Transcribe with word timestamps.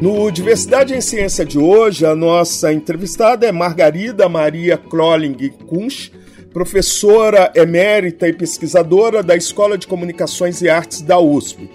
No 0.00 0.30
Diversidade 0.30 0.94
em 0.94 1.00
Ciência 1.00 1.42
de 1.42 1.58
hoje, 1.58 2.04
a 2.04 2.14
nossa 2.14 2.70
entrevistada 2.70 3.46
é 3.46 3.52
Margarida 3.52 4.28
Maria 4.28 4.76
Crolling 4.76 5.34
Kunsch, 5.66 6.12
professora 6.52 7.50
emérita 7.54 8.28
e 8.28 8.32
pesquisadora 8.32 9.22
da 9.22 9.34
Escola 9.34 9.78
de 9.78 9.86
Comunicações 9.86 10.60
e 10.60 10.68
Artes 10.68 11.00
da 11.00 11.18
USP. 11.18 11.70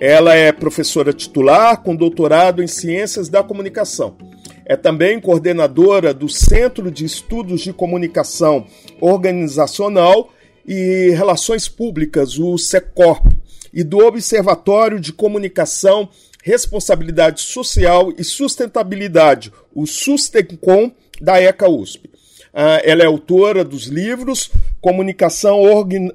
Ela 0.00 0.34
é 0.34 0.52
professora 0.52 1.12
titular 1.12 1.82
com 1.82 1.96
doutorado 1.96 2.62
em 2.62 2.68
Ciências 2.68 3.28
da 3.28 3.42
Comunicação. 3.42 4.16
É 4.64 4.76
também 4.76 5.20
coordenadora 5.20 6.14
do 6.14 6.28
Centro 6.28 6.88
de 6.88 7.04
Estudos 7.04 7.62
de 7.62 7.72
Comunicação 7.72 8.64
Organizacional 9.00 10.30
e 10.66 11.10
Relações 11.16 11.68
Públicas, 11.68 12.38
o 12.38 12.56
SECORP, 12.56 13.26
e 13.72 13.84
do 13.84 13.98
Observatório 13.98 14.98
de 14.98 15.12
Comunicação 15.12 16.08
Responsabilidade 16.46 17.40
Social 17.40 18.12
e 18.16 18.22
Sustentabilidade, 18.22 19.52
o 19.74 19.84
Sustencom, 19.84 20.92
da 21.20 21.42
ECA 21.42 21.68
USP. 21.68 22.08
Ah, 22.54 22.80
ela 22.84 23.02
é 23.02 23.06
autora 23.06 23.64
dos 23.64 23.86
livros 23.86 24.48
Comunicação 24.80 25.60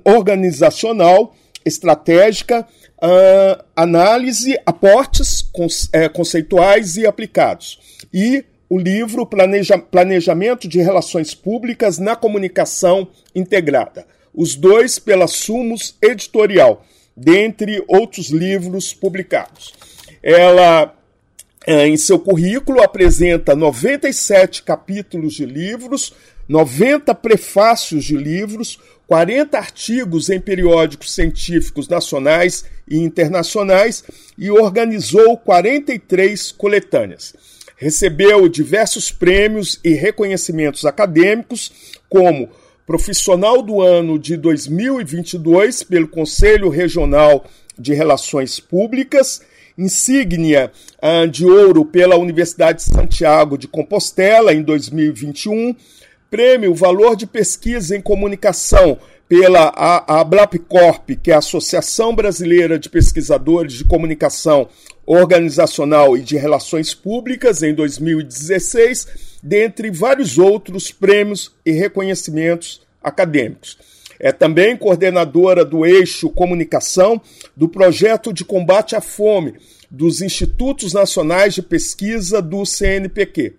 Organizacional, 0.06 1.36
Estratégica, 1.66 2.66
ah, 3.02 3.66
Análise, 3.76 4.58
Aportes 4.66 5.52
é, 5.92 6.08
Conceituais 6.08 6.96
e 6.96 7.06
Aplicados. 7.06 7.78
E 8.14 8.46
o 8.70 8.78
livro 8.80 9.26
Planeja 9.26 9.78
Planejamento 9.78 10.66
de 10.66 10.80
Relações 10.80 11.36
Públicas 11.36 11.98
na 11.98 12.16
Comunicação 12.16 13.06
Integrada. 13.36 14.06
Os 14.34 14.56
dois 14.56 14.98
pela 14.98 15.28
Sumos 15.28 15.98
Editorial, 16.02 16.86
dentre 17.18 17.84
outros 17.90 18.30
livros 18.30 18.94
publicados. 18.94 19.81
Ela, 20.22 20.94
é, 21.66 21.88
em 21.88 21.98
seu 21.98 22.20
currículo, 22.20 22.82
apresenta 22.82 23.56
97 23.56 24.64
capítulos 24.64 25.34
de 25.34 25.46
livros, 25.46 26.14
90 26.48 27.16
prefácios 27.16 28.04
de 28.04 28.16
livros, 28.16 28.80
40 29.08 29.58
artigos 29.58 30.30
em 30.30 30.40
periódicos 30.40 31.14
científicos 31.14 31.88
nacionais 31.88 32.66
e 32.88 32.98
internacionais 32.98 34.04
e 34.38 34.50
organizou 34.50 35.38
43 35.38 36.52
coletâneas. 36.52 37.34
Recebeu 37.76 38.48
diversos 38.48 39.12
prêmios 39.12 39.80
e 39.84 39.94
reconhecimentos 39.94 40.86
acadêmicos, 40.86 41.72
como 42.08 42.50
Profissional 42.86 43.62
do 43.62 43.82
Ano 43.82 44.20
de 44.20 44.36
2022 44.38 45.84
pelo 45.84 46.08
Conselho 46.08 46.70
Regional 46.70 47.46
de 47.78 47.94
Relações 47.94 48.60
Públicas 48.60 49.42
insígnia 49.82 50.72
uh, 51.02 51.28
de 51.28 51.46
ouro 51.46 51.84
pela 51.84 52.18
Universidade 52.18 52.80
de 52.80 52.86
Santiago 52.86 53.58
de 53.58 53.68
Compostela 53.68 54.54
em 54.54 54.62
2021, 54.62 55.76
prêmio 56.30 56.74
Valor 56.74 57.16
de 57.16 57.26
Pesquisa 57.26 57.96
em 57.96 58.02
Comunicação 58.02 58.98
pela 59.28 59.70
ABLAPCorp, 60.08 61.12
que 61.24 61.32
é 61.32 61.34
a 61.34 61.38
Associação 61.38 62.14
Brasileira 62.14 62.78
de 62.78 62.90
Pesquisadores 62.90 63.74
de 63.74 63.86
Comunicação 63.86 64.68
Organizacional 65.06 66.18
e 66.18 66.22
de 66.22 66.36
Relações 66.36 66.94
Públicas 66.94 67.64
em 67.64 67.74
2016, 67.74 69.40
dentre 69.42 69.90
vários 69.90 70.38
outros 70.38 70.92
prêmios 70.92 71.52
e 71.66 71.72
reconhecimentos 71.72 72.82
acadêmicos. 73.02 73.78
É 74.24 74.32
também 74.32 74.78
coordenadora 74.78 75.66
do 75.66 75.84
eixo 75.84 76.30
Comunicação 76.30 77.20
do 77.58 77.68
projeto 77.68 78.32
de 78.32 78.46
combate 78.46 78.96
à 78.96 79.02
fome 79.02 79.56
dos 79.90 80.22
Institutos 80.22 80.94
Nacionais 80.94 81.56
de 81.56 81.64
Pesquisa 81.64 82.40
do 82.40 82.64
CNPq. 82.64 83.56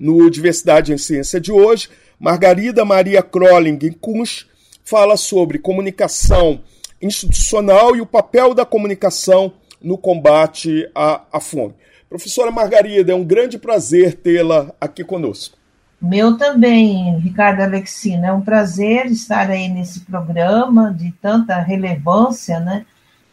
No 0.00 0.30
Diversidade 0.30 0.90
em 0.90 0.96
Ciência 0.96 1.38
de 1.38 1.52
hoje, 1.52 1.90
Margarida 2.18 2.82
Maria 2.82 3.22
Crolling 3.22 3.78
Kunsch 4.00 4.46
fala 4.82 5.18
sobre 5.18 5.58
comunicação 5.58 6.62
institucional 7.02 7.94
e 7.94 8.00
o 8.00 8.06
papel 8.06 8.54
da 8.54 8.64
comunicação 8.64 9.52
no 9.82 9.98
combate 9.98 10.88
à, 10.94 11.26
à 11.30 11.40
fome. 11.40 11.74
Professora 12.08 12.50
Margarida, 12.50 13.12
é 13.12 13.14
um 13.14 13.22
grande 13.22 13.58
prazer 13.58 14.14
tê-la 14.14 14.74
aqui 14.80 15.04
conosco. 15.04 15.55
Meu 16.00 16.36
também, 16.36 17.18
Ricardo 17.18 17.60
Alexina. 17.60 18.28
É 18.28 18.32
um 18.32 18.42
prazer 18.42 19.06
estar 19.06 19.50
aí 19.50 19.68
nesse 19.68 20.00
programa 20.00 20.92
de 20.92 21.12
tanta 21.12 21.60
relevância, 21.60 22.60
né? 22.60 22.84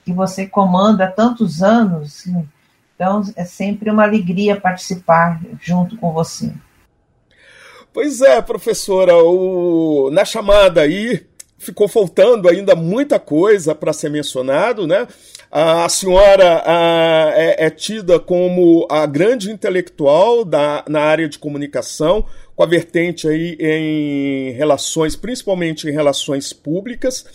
Que 0.05 0.13
você 0.13 0.47
comanda 0.47 1.05
há 1.05 1.11
tantos 1.11 1.61
anos. 1.61 2.25
Então, 2.95 3.21
é 3.35 3.43
sempre 3.43 3.89
uma 3.89 4.03
alegria 4.03 4.59
participar 4.59 5.41
junto 5.61 5.97
com 5.97 6.11
você. 6.11 6.53
Pois 7.93 8.21
é, 8.21 8.41
professora, 8.41 9.15
o... 9.15 10.09
na 10.11 10.25
chamada 10.25 10.81
aí 10.81 11.27
ficou 11.63 11.87
faltando 11.87 12.49
ainda 12.49 12.75
muita 12.75 13.19
coisa 13.19 13.73
para 13.73 13.93
ser 13.93 14.09
mencionado, 14.09 14.85
né? 14.85 15.07
A 15.51 15.87
senhora 15.87 16.61
a, 16.65 17.31
é, 17.35 17.65
é, 17.65 17.69
tida 17.69 18.19
como 18.19 18.87
a 18.89 19.05
grande 19.05 19.51
intelectual 19.51 20.43
da, 20.43 20.83
na 20.87 21.01
área 21.01 21.29
de 21.29 21.39
comunicação, 21.39 22.25
com 22.55 22.63
a 22.63 22.65
vertente 22.65 23.27
aí 23.27 23.55
em 23.59 24.51
relações, 24.51 25.15
principalmente 25.15 25.87
em 25.87 25.91
relações 25.91 26.51
públicas. 26.51 27.25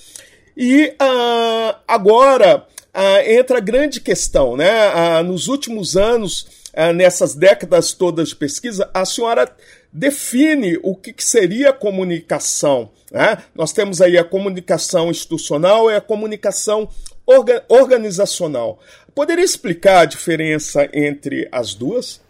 E 0.56 0.88
uh, 1.00 1.76
agora 1.86 2.66
uh, 2.94 3.30
entra 3.30 3.58
a 3.58 3.60
grande 3.60 4.00
questão, 4.00 4.56
né? 4.56 5.22
Nos 5.22 5.48
últimos 5.48 5.96
anos, 5.96 6.46
nessas 6.94 7.34
décadas 7.34 7.92
todas 7.92 8.30
de 8.30 8.36
pesquisa, 8.36 8.90
a 8.92 9.04
senhora 9.04 9.48
define 9.92 10.78
o 10.82 10.94
que, 10.94 11.12
que 11.12 11.24
seria 11.24 11.72
comunicação. 11.72 12.90
Né? 13.10 13.38
Nós 13.54 13.72
temos 13.72 14.00
aí 14.00 14.18
a 14.18 14.24
comunicação 14.24 15.10
institucional 15.10 15.90
e 15.90 15.96
a 15.96 16.00
comunicação 16.00 16.88
orga 17.26 17.64
organizacional. 17.68 18.78
Poderia 19.14 19.44
explicar 19.44 20.00
a 20.00 20.04
diferença 20.04 20.88
entre 20.92 21.48
as 21.50 21.74
duas? 21.74 22.20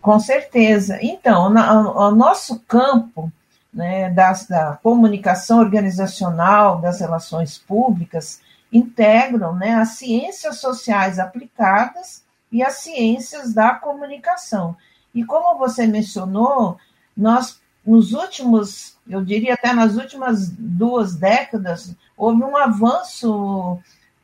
Com 0.00 0.18
certeza. 0.18 0.98
Então, 1.00 1.46
o 1.46 2.10
nosso 2.10 2.60
campo 2.60 3.32
né, 3.72 4.10
das, 4.10 4.46
da 4.46 4.78
comunicação 4.82 5.60
organizacional, 5.60 6.80
das 6.80 7.00
relações 7.00 7.56
públicas, 7.56 8.40
integram 8.72 9.54
né, 9.54 9.74
as 9.74 9.90
ciências 9.90 10.58
sociais 10.58 11.18
aplicadas 11.18 12.22
e 12.50 12.62
as 12.62 12.74
ciências 12.74 13.54
da 13.54 13.74
comunicação. 13.74 14.76
E 15.14 15.24
como 15.24 15.58
você 15.58 15.86
mencionou, 15.86 16.78
nós, 17.16 17.60
nos 17.84 18.12
últimos, 18.12 18.96
eu 19.08 19.24
diria 19.24 19.54
até 19.54 19.72
nas 19.72 19.96
últimas 19.96 20.48
duas 20.48 21.14
décadas, 21.14 21.94
houve 22.16 22.42
um 22.42 22.56
avanço 22.56 23.78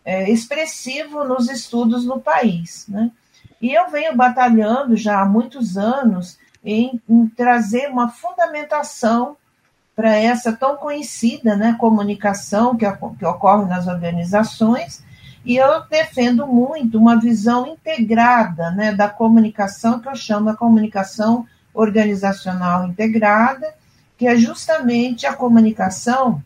é, 0.05 0.31
expressivo 0.31 1.25
nos 1.25 1.51
estudos 1.51 2.05
no 2.05 2.21
país. 2.21 2.87
Né? 2.89 3.11
E 3.61 3.73
eu 3.73 3.91
venho 3.91 4.17
batalhando 4.17 4.97
já 4.97 5.21
há 5.21 5.27
muitos 5.27 5.77
anos 5.77 6.39
em, 6.65 7.01
em 7.09 7.27
trazer 7.29 7.89
uma 7.89 8.09
fundamentação 8.09 9.37
para 9.95 10.15
essa 10.15 10.53
tão 10.53 10.77
conhecida 10.77 11.57
né, 11.57 11.77
comunicação 11.79 12.77
que, 12.77 12.87
que 13.19 13.25
ocorre 13.25 13.67
nas 13.67 13.89
organizações, 13.89 15.03
e 15.45 15.57
eu 15.57 15.83
defendo 15.89 16.47
muito 16.47 16.99
uma 16.99 17.19
visão 17.19 17.67
integrada 17.67 18.71
né, 18.73 18.93
da 18.93 19.09
comunicação, 19.09 20.01
que 20.01 20.09
eu 20.09 20.17
chamo 20.17 20.51
a 20.51 20.57
comunicação 20.57 21.47
organizacional 21.73 22.87
integrada, 22.87 23.75
que 24.17 24.27
é 24.27 24.37
justamente 24.37 25.27
a 25.27 25.35
comunicação 25.35 26.43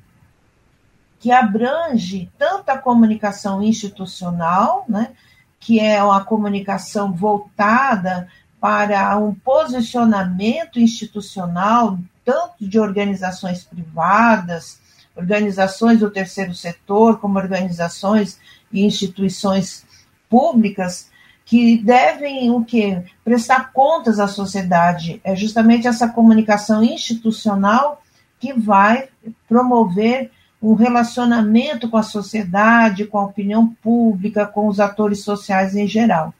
que 1.19 1.31
abrange 1.31 2.31
tanto 2.37 2.69
a 2.71 2.77
comunicação 2.77 3.63
institucional, 3.63 4.85
né, 4.89 5.13
que 5.59 5.79
é 5.79 6.03
uma 6.03 6.25
comunicação 6.25 7.13
voltada 7.13 8.29
para 8.61 9.17
um 9.17 9.33
posicionamento 9.35 10.79
institucional, 10.79 11.99
tanto 12.25 12.69
de 12.69 12.79
organizações 12.79 13.65
privadas, 13.65 14.81
organizações 15.15 16.01
do 16.01 16.11
terceiro 16.11 16.55
setor, 16.55 17.19
como 17.19 17.39
organizações 17.39 18.39
e 18.73 18.85
instituições 18.85 19.85
públicas, 20.29 21.11
que 21.45 21.77
devem 21.79 22.51
o 22.51 22.65
quê? 22.65 23.03
Prestar 23.25 23.73
contas 23.73 24.19
à 24.19 24.27
sociedade. 24.27 25.21
É 25.23 25.37
justamente 25.37 25.87
essa 25.87 26.09
comunicação 26.09 26.83
institucional 26.83 28.03
que 28.41 28.53
vai 28.53 29.09
promover 29.49 30.31
um 30.63 30.75
relacionamento 30.75 31.91
com 31.91 31.97
a 31.97 32.03
sociedade, 32.03 33.05
com 33.05 33.19
a 33.19 33.25
opinião 33.25 33.69
pública, 33.83 34.47
com 34.47 34.69
os 34.69 34.79
atores 34.79 35.25
sociais 35.25 35.75
em 35.75 35.87
geral. 35.87 36.33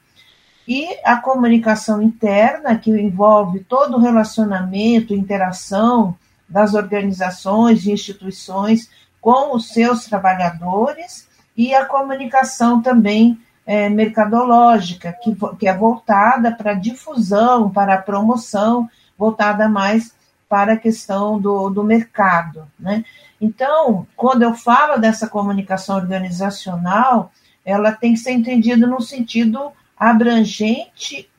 E 0.65 0.97
a 1.03 1.17
comunicação 1.17 2.01
interna, 2.01 2.77
que 2.77 2.89
envolve 2.89 3.59
todo 3.59 3.97
o 3.97 3.99
relacionamento, 3.99 5.13
interação 5.13 6.15
das 6.47 6.73
organizações 6.73 7.85
e 7.85 7.91
instituições 7.91 8.89
com 9.19 9.55
os 9.55 9.69
seus 9.69 10.05
trabalhadores, 10.05 11.27
e 11.55 11.73
a 11.73 11.85
comunicação 11.85 12.81
também 12.81 13.39
é, 13.65 13.89
mercadológica, 13.89 15.13
que, 15.21 15.35
que 15.59 15.67
é 15.67 15.73
voltada 15.73 16.51
para 16.51 16.73
difusão, 16.73 17.69
para 17.69 17.97
promoção, 17.97 18.89
voltada 19.17 19.69
mais 19.69 20.13
para 20.49 20.73
a 20.73 20.77
questão 20.77 21.39
do, 21.39 21.69
do 21.69 21.83
mercado. 21.83 22.67
Né? 22.77 23.03
Então, 23.39 24.05
quando 24.15 24.43
eu 24.43 24.53
falo 24.53 24.99
dessa 24.99 25.27
comunicação 25.27 25.95
organizacional, 25.95 27.31
ela 27.65 27.91
tem 27.91 28.13
que 28.13 28.19
ser 28.19 28.31
entendida 28.31 28.85
no 28.85 29.01
sentido 29.01 29.71
abrangente 29.97 31.29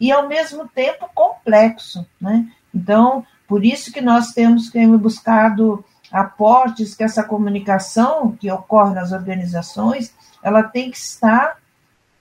e, 0.00 0.10
ao 0.10 0.28
mesmo 0.28 0.66
tempo, 0.68 1.08
complexo. 1.14 2.06
Né? 2.20 2.46
Então, 2.74 3.24
por 3.46 3.64
isso 3.64 3.92
que 3.92 4.00
nós 4.00 4.32
temos 4.32 4.68
que 4.70 4.84
buscado 4.86 5.84
aportes 6.14 6.94
que 6.94 7.02
essa 7.02 7.24
comunicação 7.24 8.36
que 8.40 8.48
ocorre 8.50 8.94
nas 8.94 9.10
organizações, 9.10 10.14
ela 10.40 10.62
tem 10.62 10.88
que 10.88 10.96
estar 10.96 11.58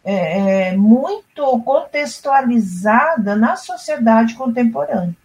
é, 0.04 0.70
é, 0.70 0.78
muito 0.78 1.60
contextualizada 1.60 3.36
na 3.36 3.56
sociedade 3.56 4.34
contemporânea. 4.34 5.16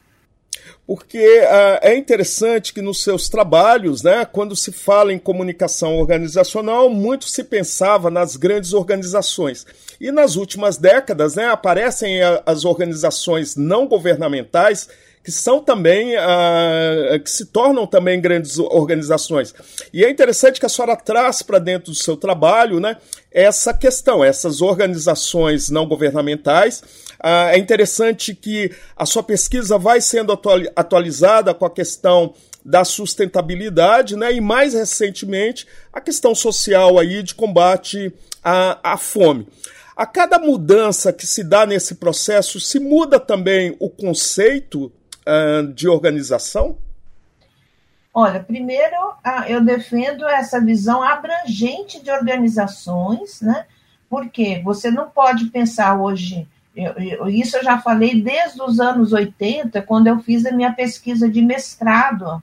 Porque 0.87 1.19
uh, 1.19 1.79
é 1.81 1.97
interessante 1.97 2.73
que 2.73 2.83
nos 2.83 3.03
seus 3.03 3.29
trabalhos, 3.29 4.03
né, 4.03 4.25
quando 4.25 4.55
se 4.55 4.73
fala 4.73 5.13
em 5.13 5.19
comunicação 5.19 5.97
organizacional, 5.97 6.91
muito 6.91 7.27
se 7.27 7.45
pensava 7.45 8.11
nas 8.11 8.37
grandes 8.37 8.73
organizações. 8.73 9.67
E 10.01 10.13
nas 10.13 10.37
últimas 10.37 10.77
décadas 10.77 11.35
né, 11.37 11.47
aparecem 11.47 12.21
as 12.45 12.65
organizações 12.65 13.57
não 13.57 13.87
governamentais 13.87 14.89
que 15.23 15.33
são 15.33 15.61
também, 15.61 16.15
uh, 16.17 17.21
que 17.23 17.31
se 17.31 17.47
tornam 17.47 17.87
também 17.87 18.21
grandes 18.21 18.59
organizações. 18.59 19.55
E 19.93 20.05
é 20.05 20.11
interessante 20.11 20.59
que 20.59 20.67
a 20.67 20.69
senhora 20.69 20.97
traz 20.97 21.43
para 21.43 21.59
dentro 21.59 21.93
do 21.93 21.99
seu 21.99 22.17
trabalho 22.17 22.81
né, 22.81 22.97
essa 23.31 23.75
questão, 23.75 24.25
essas 24.25 24.63
organizações 24.63 25.69
não 25.69 25.87
governamentais. 25.87 26.81
Uh, 27.23 27.51
é 27.51 27.59
interessante 27.59 28.35
que 28.35 28.71
a 28.97 29.05
sua 29.05 29.23
pesquisa 29.23 29.77
vai 29.77 30.01
sendo 30.01 30.39
atualizada 30.77 31.53
com 31.53 31.65
a 31.67 31.71
questão 31.71 32.35
da 32.65 32.85
sustentabilidade, 32.85 34.17
né, 34.17 34.33
e 34.33 34.41
mais 34.41 34.75
recentemente 34.75 35.67
a 35.93 36.01
questão 36.01 36.35
social 36.35 36.99
aí 36.99 37.23
de 37.23 37.35
combate 37.35 38.13
à, 38.45 38.93
à 38.93 38.97
fome. 38.97 39.47
A 39.97 40.07
cada 40.07 40.39
mudança 40.39 41.13
que 41.13 41.27
se 41.27 41.43
dá 41.43 41.67
nesse 41.67 41.97
processo, 41.97 42.61
se 42.61 42.79
muda 42.79 43.19
também 43.19 43.75
o 43.81 43.91
conceito 43.91 44.93
de 45.75 45.89
organização? 45.89 46.77
Olha, 48.13 48.41
primeiro 48.41 48.97
eu 49.47 49.63
defendo 49.65 50.27
essa 50.27 50.61
visão 50.61 51.03
abrangente 51.03 52.03
de 52.03 52.11
organizações, 52.11 53.41
né? 53.41 53.67
Porque 54.11 54.61
você 54.65 54.91
não 54.91 55.11
pode 55.11 55.47
pensar 55.51 56.01
hoje, 56.01 56.49
eu, 56.75 56.93
eu, 56.95 57.29
isso 57.29 57.57
eu 57.57 57.63
já 57.63 57.79
falei 57.79 58.21
desde 58.21 58.61
os 58.63 58.81
anos 58.81 59.13
80, 59.13 59.83
quando 59.83 60.07
eu 60.07 60.19
fiz 60.21 60.47
a 60.47 60.53
minha 60.53 60.73
pesquisa 60.73 61.29
de 61.29 61.43
mestrado 61.43 62.43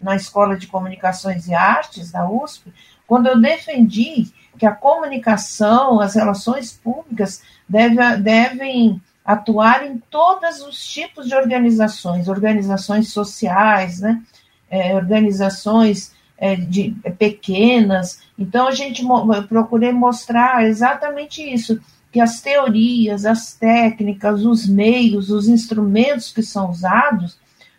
na 0.00 0.14
Escola 0.14 0.56
de 0.56 0.66
Comunicações 0.66 1.48
e 1.48 1.54
Artes 1.54 2.12
da 2.12 2.28
USP, 2.28 2.72
quando 3.06 3.28
eu 3.28 3.40
defendi 3.40 4.30
que 4.58 4.66
a 4.66 4.72
comunicação, 4.72 6.00
as 6.00 6.14
relações 6.14 6.72
públicas 6.72 7.42
deve, 7.68 8.16
devem 8.18 9.00
atuar 9.26 9.84
em 9.84 9.98
todos 10.08 10.60
os 10.62 10.86
tipos 10.86 11.26
de 11.26 11.34
organizações, 11.34 12.28
organizações 12.28 13.12
sociais, 13.12 14.00
né? 14.00 14.22
É, 14.70 14.94
organizações 14.94 16.14
é, 16.38 16.54
de, 16.54 16.96
é, 17.02 17.10
pequenas. 17.10 18.20
Então, 18.38 18.68
a 18.68 18.70
gente 18.70 19.02
eu 19.02 19.48
procurei 19.48 19.92
mostrar 19.92 20.64
exatamente 20.64 21.42
isso, 21.42 21.80
que 22.12 22.20
as 22.20 22.40
teorias, 22.40 23.26
as 23.26 23.52
técnicas, 23.52 24.44
os 24.44 24.66
meios, 24.66 25.30
os 25.30 25.48
instrumentos 25.48 26.32
que 26.32 26.42
são 26.42 26.70
usados 26.70 27.38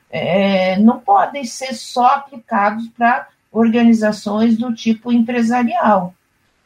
é, 0.10 0.78
não 0.80 1.00
podem 1.00 1.46
ser 1.46 1.74
só 1.74 2.08
aplicados 2.08 2.88
para 2.90 3.28
organizações 3.52 4.58
do 4.58 4.74
tipo 4.74 5.12
empresarial, 5.12 6.14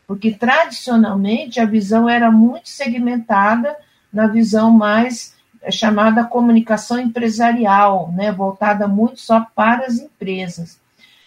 porque 0.08 0.32
tradicionalmente 0.32 1.60
a 1.60 1.66
visão 1.66 2.10
era 2.10 2.32
muito 2.32 2.68
segmentada 2.70 3.76
na 4.12 4.28
visão 4.28 4.72
mais 4.72 5.36
é, 5.62 5.72
chamada 5.72 6.24
comunicação 6.24 7.00
empresarial, 7.00 8.12
né, 8.12 8.32
voltada 8.32 8.88
muito 8.88 9.20
só 9.20 9.46
para 9.56 9.86
as 9.86 10.00
empresas. 10.00 10.80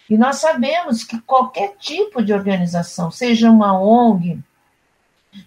E 0.08 0.18
nós 0.18 0.36
sabemos 0.36 1.02
que 1.02 1.20
qualquer 1.20 1.76
tipo 1.78 2.22
de 2.22 2.32
organização, 2.32 3.10
seja 3.10 3.50
uma 3.50 3.78
ONG, 3.78 4.38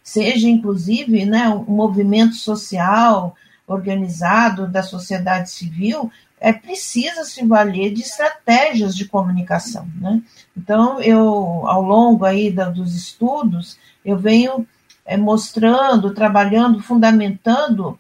seja 0.04 0.48
inclusive 0.48 1.25
né, 1.25 1.50
um 1.50 1.74
movimento 1.75 2.36
social 2.36 3.36
organizado 3.68 4.68
da 4.68 4.81
sociedade 4.81 5.51
civil, 5.51 6.12
é 6.39 6.54
precisa 6.54 7.24
se 7.24 7.45
valer 7.45 7.94
de 7.94 8.01
estratégias 8.01 8.95
de 8.95 9.06
comunicação. 9.06 9.88
Né? 9.95 10.22
Então, 10.56 11.01
eu, 11.01 11.63
ao 11.68 11.81
longo 11.81 12.25
aí 12.25 12.51
da, 12.51 12.69
dos 12.69 12.95
estudos, 12.95 13.78
eu 14.06 14.18
venho 14.18 14.68
é, 15.07 15.15
mostrando, 15.15 16.13
trabalhando, 16.13 16.83
fundamentando 16.83 17.98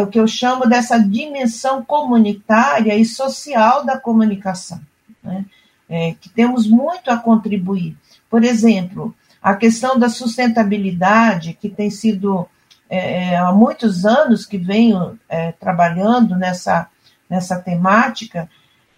o 0.00 0.06
que 0.06 0.20
eu 0.20 0.26
chamo 0.26 0.66
dessa 0.66 0.98
dimensão 0.98 1.84
comunitária 1.84 2.96
e 2.96 3.04
social 3.04 3.84
da 3.84 3.98
comunicação, 3.98 4.80
né? 5.22 5.44
é, 5.88 6.14
que 6.20 6.28
temos 6.28 6.68
muito 6.68 7.10
a 7.10 7.16
contribuir. 7.16 7.96
Por 8.30 8.44
exemplo, 8.44 9.14
a 9.42 9.54
questão 9.54 9.98
da 9.98 10.08
sustentabilidade, 10.08 11.54
que 11.54 11.68
tem 11.68 11.90
sido 11.90 12.48
é, 12.88 13.32
é 13.32 13.36
há 13.36 13.52
muitos 13.52 14.04
anos 14.04 14.46
que 14.46 14.58
venho 14.58 15.18
é, 15.28 15.52
trabalhando 15.52 16.36
nessa, 16.36 16.88
nessa 17.28 17.60
temática, 17.60 18.48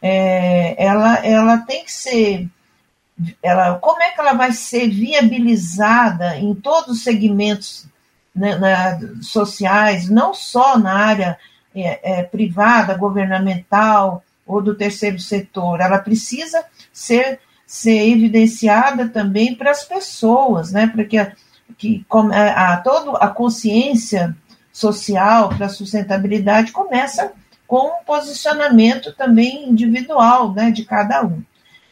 é, 0.03 0.75
ela, 0.83 1.17
ela 1.25 1.59
tem 1.59 1.85
que 1.85 1.93
ser 1.93 2.49
ela, 3.43 3.79
como 3.79 4.03
é 4.03 4.11
que 4.11 4.21
ela 4.21 4.35
vai 4.35 4.53
ser 4.53 4.89
viabilizada 4.89 6.37
em 6.37 6.55
todos 6.55 6.97
os 6.99 7.05
segmentos 7.05 7.87
né, 8.35 8.57
na, 8.57 8.99
sociais, 9.23 10.11
não 10.11 10.35
só 10.35 10.79
na 10.79 10.93
área 10.93 11.39
é, 11.75 12.19
é, 12.19 12.23
privada, 12.23 12.97
governamental 12.97 14.23
ou 14.47 14.63
do 14.63 14.75
terceiro 14.75 15.19
setor, 15.19 15.81
ela 15.81 15.99
precisa 15.99 16.65
ser, 16.93 17.41
ser 17.67 18.11
evidenciada 18.11 19.09
também 19.09 19.55
para 19.55 19.71
as 19.71 19.85
pessoas, 19.85 20.71
né, 20.71 20.87
para 20.87 21.05
que, 21.05 21.27
que 21.79 22.07
a, 22.33 22.75
a, 22.75 22.77
toda 22.79 23.19
a 23.19 23.29
consciência 23.29 24.37
social 24.73 25.49
para 25.49 25.67
a 25.67 25.71
sustentabilidade 25.71 26.71
começa 26.71 27.33
com 27.67 27.89
um 27.89 28.05
posicionamento 28.05 29.13
também 29.15 29.69
individual 29.69 30.53
né, 30.53 30.71
de 30.71 30.85
cada 30.85 31.25
um. 31.25 31.43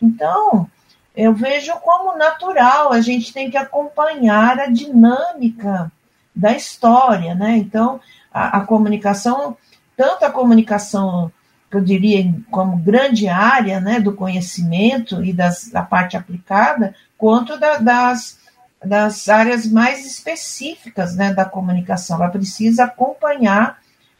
Então, 0.01 0.69
eu 1.15 1.33
vejo 1.33 1.73
como 1.81 2.17
natural, 2.17 2.93
a 2.93 3.01
gente 3.01 3.33
tem 3.33 3.51
que 3.51 3.57
acompanhar 3.57 4.59
a 4.59 4.67
dinâmica 4.67 5.91
da 6.35 6.53
história, 6.53 7.35
né? 7.35 7.57
Então, 7.57 8.01
a, 8.33 8.59
a 8.59 8.61
comunicação, 8.63 9.57
tanto 9.97 10.25
a 10.25 10.31
comunicação, 10.31 11.31
que 11.71 11.77
eu 11.77 11.81
diria, 11.81 12.35
como 12.51 12.77
grande 12.77 13.29
área 13.29 13.81
né, 13.81 14.01
do 14.01 14.13
conhecimento 14.13 15.25
e 15.25 15.33
das, 15.33 15.69
da 15.69 15.83
parte 15.83 16.17
aplicada, 16.17 16.95
quanto 17.17 17.59
da, 17.59 17.79
das, 17.79 18.39
das 18.85 19.29
áreas 19.29 19.67
mais 19.67 20.05
específicas 20.05 21.15
né, 21.15 21.33
da 21.33 21.45
comunicação. 21.45 22.17
Ela 22.17 22.29
precisa 22.29 22.85
acompanhar 22.85 23.79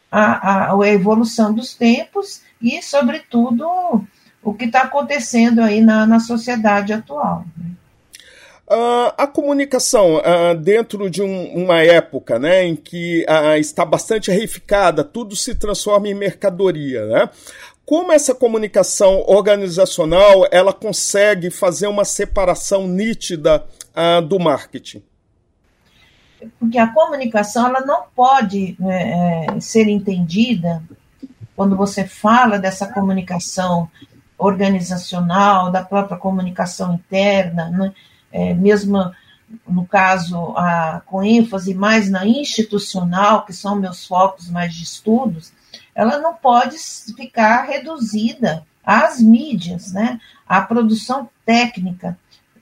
a, 0.09 0.69
a, 0.69 0.73
a 0.73 0.87
evolução 0.87 1.53
dos 1.53 1.73
tempos 1.73 2.41
e, 2.61 2.81
sobretudo, 2.81 4.05
o 4.45 4.53
que 4.53 4.65
está 4.65 4.83
acontecendo 4.83 5.59
aí 5.59 5.81
na, 5.81 6.05
na 6.05 6.19
sociedade 6.19 6.93
atual. 6.93 7.43
Uh, 8.67 9.13
a 9.17 9.27
comunicação 9.27 10.15
uh, 10.17 10.55
dentro 10.55 11.09
de 11.09 11.21
um, 11.21 11.63
uma 11.63 11.83
época 11.83 12.39
né, 12.39 12.63
em 12.63 12.75
que 12.75 13.25
uh, 13.27 13.57
está 13.57 13.83
bastante 13.83 14.31
reificada, 14.31 15.03
tudo 15.03 15.35
se 15.35 15.53
transforma 15.55 16.07
em 16.07 16.13
mercadoria. 16.13 17.05
Né? 17.05 17.29
Como 17.85 18.11
essa 18.11 18.33
comunicação 18.33 19.23
organizacional 19.27 20.47
ela 20.51 20.71
consegue 20.71 21.49
fazer 21.49 21.87
uma 21.87 22.05
separação 22.05 22.87
nítida 22.87 23.65
do 24.27 24.37
marketing? 24.37 25.01
porque 26.59 26.77
a 26.77 26.91
comunicação 26.93 27.67
ela 27.67 27.81
não 27.81 28.03
pode 28.15 28.77
é, 28.81 29.45
é, 29.55 29.59
ser 29.59 29.87
entendida 29.87 30.83
quando 31.55 31.75
você 31.75 32.05
fala 32.05 32.59
dessa 32.59 32.91
comunicação 32.91 33.89
organizacional, 34.37 35.71
da 35.71 35.83
própria 35.83 36.17
comunicação 36.17 36.93
interna, 36.93 37.69
né? 37.69 37.93
é, 38.31 38.53
mesmo 38.53 39.11
no 39.67 39.85
caso 39.85 40.53
a, 40.57 41.01
com 41.05 41.23
ênfase 41.23 41.73
mais 41.73 42.09
na 42.09 42.25
institucional, 42.25 43.45
que 43.45 43.53
são 43.53 43.75
meus 43.75 44.05
focos 44.05 44.49
mais 44.49 44.73
de 44.73 44.83
estudos, 44.83 45.53
ela 45.93 46.17
não 46.19 46.33
pode 46.33 46.77
ficar 47.15 47.63
reduzida 47.63 48.65
às 48.83 49.19
mídias, 49.19 49.93
né? 49.93 50.19
à 50.47 50.61
produção 50.61 51.29
técnica. 51.45 52.17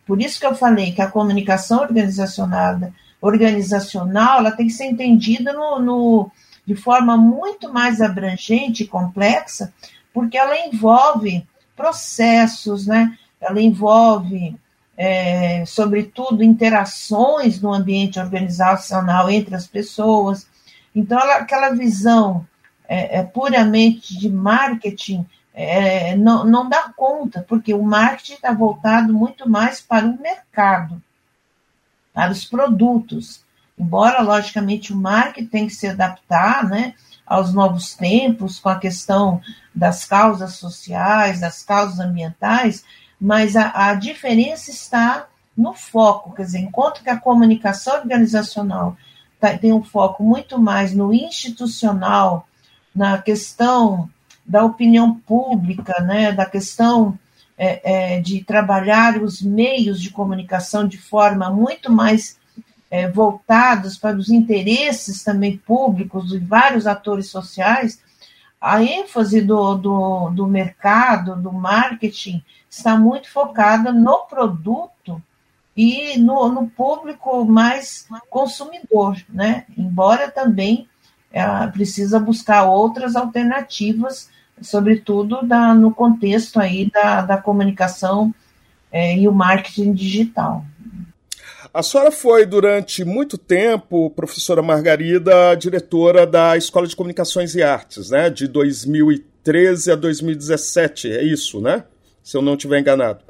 Por 0.06 0.22
isso 0.22 0.40
que 0.40 0.46
eu 0.46 0.56
falei 0.56 0.92
que 0.92 1.02
a 1.02 1.10
comunicação 1.10 1.82
organizacional, 1.82 2.80
organizacional 3.22 4.40
ela 4.40 4.52
tem 4.52 4.68
que 4.68 4.74
ser 4.74 4.86
entendida 4.86 5.54
no, 5.54 5.80
no, 5.80 6.32
de 6.66 6.76
forma 6.76 7.18
muito 7.18 7.72
mais 7.72 8.02
abrangente 8.02 8.84
e 8.84 8.88
complexa, 8.88 9.74
porque 10.14 10.38
ela 10.38 10.68
envolve 10.68 11.48
processos, 11.76 12.88
né? 12.88 13.18
ela 13.40 13.62
envolve, 13.62 14.56
é, 14.98 15.66
sobretudo, 15.66 16.44
interações 16.44 17.62
no 17.62 17.74
ambiente 17.74 18.20
organizacional 18.20 19.30
entre 19.30 19.56
as 19.56 19.68
pessoas. 19.68 20.48
Então, 20.96 21.20
ela, 21.20 21.36
aquela 21.38 21.70
visão 21.70 22.46
é, 22.88 23.20
é 23.20 23.24
puramente 23.24 24.18
de 24.18 24.30
marketing 24.30 25.26
é, 25.54 26.16
não, 26.16 26.44
não 26.44 26.68
dá 26.68 26.92
conta, 26.96 27.46
porque 27.48 27.74
o 27.74 27.84
marketing 27.84 28.34
está 28.34 28.52
voltado 28.52 29.14
muito 29.14 29.48
mais 29.48 29.80
para 29.80 30.06
o 30.06 30.20
mercado, 30.20 31.02
para 32.12 32.32
os 32.32 32.44
produtos. 32.44 33.44
Embora, 33.78 34.22
logicamente, 34.22 34.92
o 34.92 34.96
marketing 34.96 35.48
tem 35.48 35.68
que 35.68 35.76
se 35.76 35.88
adaptar 35.88 36.68
né, 36.68 36.96
aos 37.26 37.54
novos 37.54 37.94
tempos, 37.96 38.60
com 38.60 38.70
a 38.70 38.80
questão 38.80 39.42
das 39.74 40.06
causas 40.06 40.54
sociais, 40.54 41.40
das 41.40 41.64
causas 41.64 42.00
ambientais, 42.00 42.84
mas 43.20 43.56
a, 43.56 43.90
a 43.90 43.94
diferença 43.94 44.70
está 44.70 45.28
no 45.56 45.74
foco, 45.74 46.34
quer 46.34 46.44
dizer, 46.44 46.60
enquanto 46.60 47.04
que 47.04 47.10
a 47.10 47.20
comunicação 47.20 47.96
organizacional 47.96 48.98
tá, 49.40 49.58
tem 49.58 49.72
um 49.72 49.84
foco 49.84 50.24
muito 50.24 50.60
mais 50.60 50.94
no 50.94 51.14
institucional, 51.14 52.48
na 52.94 53.18
questão 53.20 54.10
da 54.46 54.64
opinião 54.64 55.16
pública, 55.16 56.02
né, 56.02 56.32
da 56.32 56.46
questão 56.46 57.18
é, 57.58 58.16
é, 58.16 58.20
de 58.20 58.44
trabalhar 58.44 59.22
os 59.22 59.42
meios 59.42 60.02
de 60.02 60.10
comunicação 60.10 60.88
de 60.88 60.98
forma 60.98 61.50
muito 61.50 61.92
mais 61.92 62.38
é, 62.94 63.10
voltados 63.10 63.98
para 63.98 64.16
os 64.16 64.30
interesses 64.30 65.24
também 65.24 65.58
públicos 65.58 66.30
de 66.30 66.38
vários 66.38 66.86
atores 66.86 67.28
sociais, 67.28 68.00
a 68.62 68.84
ênfase 68.84 69.42
do, 69.42 69.74
do, 69.74 70.30
do 70.30 70.46
mercado, 70.46 71.36
do 71.36 71.52
marketing, 71.52 72.44
está 72.70 72.96
muito 72.96 73.32
focada 73.32 73.92
no 73.92 74.28
produto 74.28 75.20
e 75.76 76.20
no, 76.20 76.48
no 76.50 76.70
público 76.70 77.44
mais 77.44 78.08
consumidor, 78.30 79.18
né? 79.28 79.66
Embora 79.76 80.30
também 80.30 80.88
ela 81.32 81.68
precisa 81.70 82.20
buscar 82.20 82.66
outras 82.66 83.16
alternativas, 83.16 84.30
sobretudo 84.62 85.42
da, 85.42 85.74
no 85.74 85.92
contexto 85.92 86.60
aí 86.60 86.92
da, 86.92 87.24
da 87.24 87.38
comunicação 87.40 88.32
é, 88.92 89.18
e 89.18 89.28
o 89.28 89.34
marketing 89.34 89.94
digital. 89.94 90.64
A 91.74 91.82
senhora 91.82 92.12
foi, 92.12 92.46
durante 92.46 93.04
muito 93.04 93.36
tempo, 93.36 94.12
professora 94.12 94.62
Margarida, 94.62 95.56
diretora 95.56 96.24
da 96.24 96.56
Escola 96.56 96.86
de 96.86 96.96
Comunicações 96.96 97.56
e 97.56 97.64
Artes, 97.64 98.12
né? 98.12 98.30
De 98.30 98.48
2013 98.48 99.92
a 99.92 99.96
2017, 99.96 101.12
é 101.12 101.24
isso, 101.24 101.60
né? 101.60 101.84
Se 102.22 102.38
eu 102.38 102.44
não 102.44 102.54
estiver 102.54 102.80
enganado. 102.80 103.24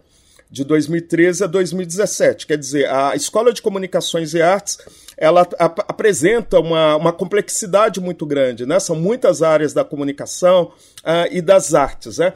De 0.52 0.66
2013 0.66 1.46
a 1.46 1.48
2017. 1.48 2.46
Quer 2.46 2.58
dizer, 2.58 2.90
a 2.90 3.16
Escola 3.16 3.54
de 3.54 3.62
Comunicações 3.62 4.34
e 4.34 4.42
Artes 4.42 4.78
ela 5.18 5.42
ap 5.58 5.80
apresenta 5.88 6.60
uma, 6.60 6.98
uma 6.98 7.14
complexidade 7.14 8.02
muito 8.02 8.26
grande, 8.26 8.66
né? 8.66 8.78
São 8.78 8.96
muitas 8.96 9.42
áreas 9.42 9.72
da 9.72 9.86
comunicação 9.86 10.74
uh, 11.00 11.32
e 11.32 11.42
das 11.42 11.74
artes, 11.74 12.18
né? 12.18 12.34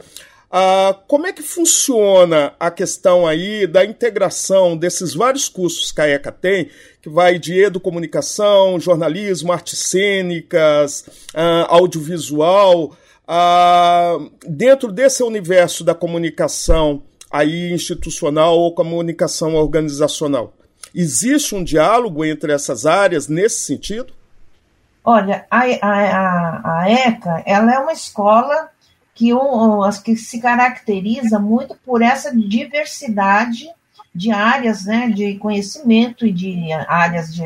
Uh, 0.50 0.94
como 1.06 1.26
é 1.26 1.32
que 1.32 1.42
funciona 1.42 2.54
a 2.58 2.70
questão 2.70 3.26
aí 3.26 3.66
da 3.66 3.84
integração 3.84 4.78
desses 4.78 5.14
vários 5.14 5.46
cursos 5.46 5.92
que 5.92 6.00
a 6.00 6.08
ECA 6.08 6.32
tem, 6.32 6.70
que 7.02 7.08
vai 7.10 7.38
de 7.38 7.62
educomunicação, 7.62 8.80
jornalismo, 8.80 9.52
artes 9.52 9.78
cênicas, 9.78 11.04
uh, 11.34 11.66
audiovisual, 11.68 12.96
uh, 13.28 14.30
dentro 14.48 14.90
desse 14.90 15.22
universo 15.22 15.84
da 15.84 15.94
comunicação 15.94 17.02
aí 17.30 17.70
institucional 17.70 18.58
ou 18.58 18.74
comunicação 18.74 19.54
organizacional? 19.54 20.54
Existe 20.94 21.54
um 21.54 21.62
diálogo 21.62 22.24
entre 22.24 22.54
essas 22.54 22.86
áreas 22.86 23.28
nesse 23.28 23.66
sentido? 23.66 24.14
Olha, 25.04 25.44
a, 25.50 25.60
a, 25.82 26.80
a 26.80 26.90
ECA 26.90 27.42
ela 27.44 27.74
é 27.74 27.78
uma 27.78 27.92
escola 27.92 28.70
que, 29.18 29.32
que 30.04 30.16
se 30.16 30.40
caracteriza 30.40 31.40
muito 31.40 31.74
por 31.84 32.02
essa 32.02 32.34
diversidade 32.34 33.68
de 34.14 34.30
áreas 34.30 34.84
né, 34.84 35.10
de 35.10 35.36
conhecimento 35.38 36.24
e 36.24 36.32
de 36.32 36.72
áreas 36.72 37.34
de, 37.34 37.42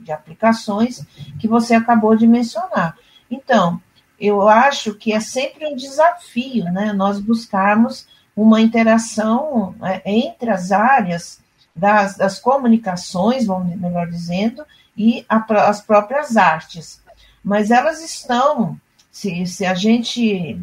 de 0.00 0.10
aplicações 0.10 1.06
que 1.38 1.46
você 1.46 1.74
acabou 1.74 2.16
de 2.16 2.26
mencionar. 2.26 2.98
Então, 3.30 3.80
eu 4.18 4.48
acho 4.48 4.94
que 4.94 5.12
é 5.12 5.20
sempre 5.20 5.64
um 5.66 5.76
desafio 5.76 6.64
né, 6.64 6.92
nós 6.92 7.20
buscarmos 7.20 8.08
uma 8.34 8.60
interação 8.60 9.72
é, 9.84 10.02
entre 10.04 10.50
as 10.50 10.72
áreas 10.72 11.40
das, 11.76 12.16
das 12.16 12.40
comunicações, 12.40 13.46
vamos 13.46 13.76
melhor 13.76 14.08
dizendo, 14.08 14.64
e 14.96 15.24
a, 15.28 15.44
as 15.68 15.80
próprias 15.80 16.36
artes. 16.36 17.00
Mas 17.42 17.70
elas 17.70 18.02
estão, 18.02 18.76
se, 19.12 19.46
se 19.46 19.64
a 19.64 19.74
gente 19.74 20.60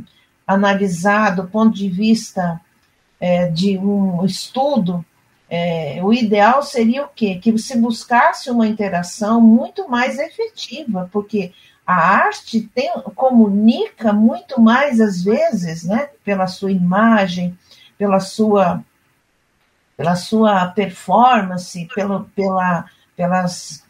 analisar 0.54 1.36
do 1.36 1.48
ponto 1.48 1.76
de 1.76 1.90
vista 1.90 2.60
é, 3.20 3.48
de 3.48 3.78
um 3.78 4.26
estudo, 4.26 5.06
é, 5.50 6.00
o 6.02 6.14
ideal 6.14 6.64
seria 6.64 7.04
o 7.04 7.10
quê? 7.10 7.40
Que 7.42 7.58
se 7.58 7.78
buscasse 7.78 8.50
uma 8.50 8.68
interação 8.68 9.42
muito 9.42 9.90
mais 9.90 10.18
efetiva, 10.18 11.10
porque 11.12 11.52
a 11.86 11.94
arte 11.94 12.62
tem, 12.74 12.90
comunica 13.16 14.14
muito 14.14 14.62
mais, 14.62 15.02
às 15.02 15.24
vezes, 15.24 15.84
né, 15.84 16.10
pela 16.24 16.48
sua 16.48 16.72
imagem, 16.72 17.58
pela 17.98 18.20
sua 18.20 18.84
pela 19.98 20.16
sua 20.16 20.68
performance, 20.68 21.88
pelo, 21.94 22.24
pela, 22.36 22.86
pelas 23.16 23.84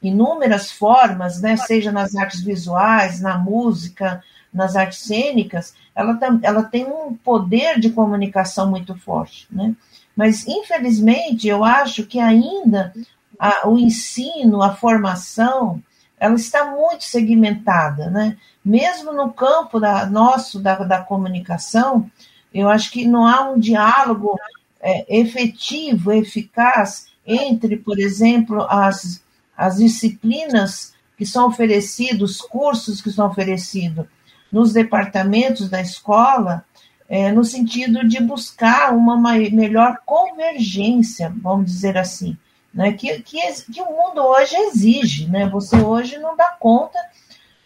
inúmeras 0.00 0.70
formas, 0.70 1.40
né, 1.40 1.56
seja 1.56 1.90
nas 1.90 2.14
artes 2.14 2.40
visuais, 2.40 3.20
na 3.20 3.36
música, 3.36 4.22
nas 4.52 4.76
artes 4.76 5.00
cênicas, 5.00 5.74
ela, 5.94 6.18
ela 6.42 6.62
tem 6.62 6.86
um 6.86 7.14
poder 7.14 7.78
de 7.78 7.90
comunicação 7.90 8.68
muito 8.68 8.94
forte. 8.94 9.46
Né? 9.50 9.74
Mas, 10.16 10.46
infelizmente, 10.46 11.46
eu 11.46 11.64
acho 11.64 12.04
que 12.04 12.18
ainda 12.18 12.92
a, 13.38 13.68
o 13.68 13.78
ensino, 13.78 14.62
a 14.62 14.74
formação, 14.74 15.82
ela 16.18 16.34
está 16.34 16.64
muito 16.64 17.04
segmentada. 17.04 18.10
Né? 18.10 18.36
Mesmo 18.64 19.12
no 19.12 19.32
campo 19.32 19.78
da, 19.78 20.06
nosso 20.06 20.60
da, 20.60 20.76
da 20.76 21.02
comunicação, 21.02 22.10
eu 22.52 22.68
acho 22.68 22.90
que 22.90 23.06
não 23.06 23.26
há 23.26 23.48
um 23.50 23.58
diálogo 23.58 24.36
é, 24.80 25.18
efetivo, 25.18 26.12
eficaz 26.12 27.06
entre, 27.24 27.76
por 27.76 27.98
exemplo, 27.98 28.62
as, 28.68 29.22
as 29.56 29.76
disciplinas 29.76 30.94
que 31.16 31.24
são 31.24 31.46
oferecidos, 31.46 32.40
cursos 32.40 33.00
que 33.00 33.10
são 33.10 33.26
oferecidos 33.26 34.06
nos 34.50 34.72
departamentos 34.72 35.68
da 35.68 35.80
escola, 35.80 36.64
é, 37.08 37.32
no 37.32 37.44
sentido 37.44 38.06
de 38.06 38.22
buscar 38.22 38.94
uma 38.94 39.16
melhor 39.16 39.98
convergência, 40.04 41.32
vamos 41.42 41.66
dizer 41.66 41.98
assim, 41.98 42.36
né, 42.72 42.92
que, 42.92 43.20
que, 43.22 43.40
que, 43.72 43.82
o 43.82 43.90
mundo 43.90 44.22
hoje 44.22 44.56
exige. 44.56 45.28
Né? 45.28 45.48
Você 45.48 45.76
hoje 45.76 46.18
não 46.18 46.36
dá 46.36 46.56
conta 46.58 46.98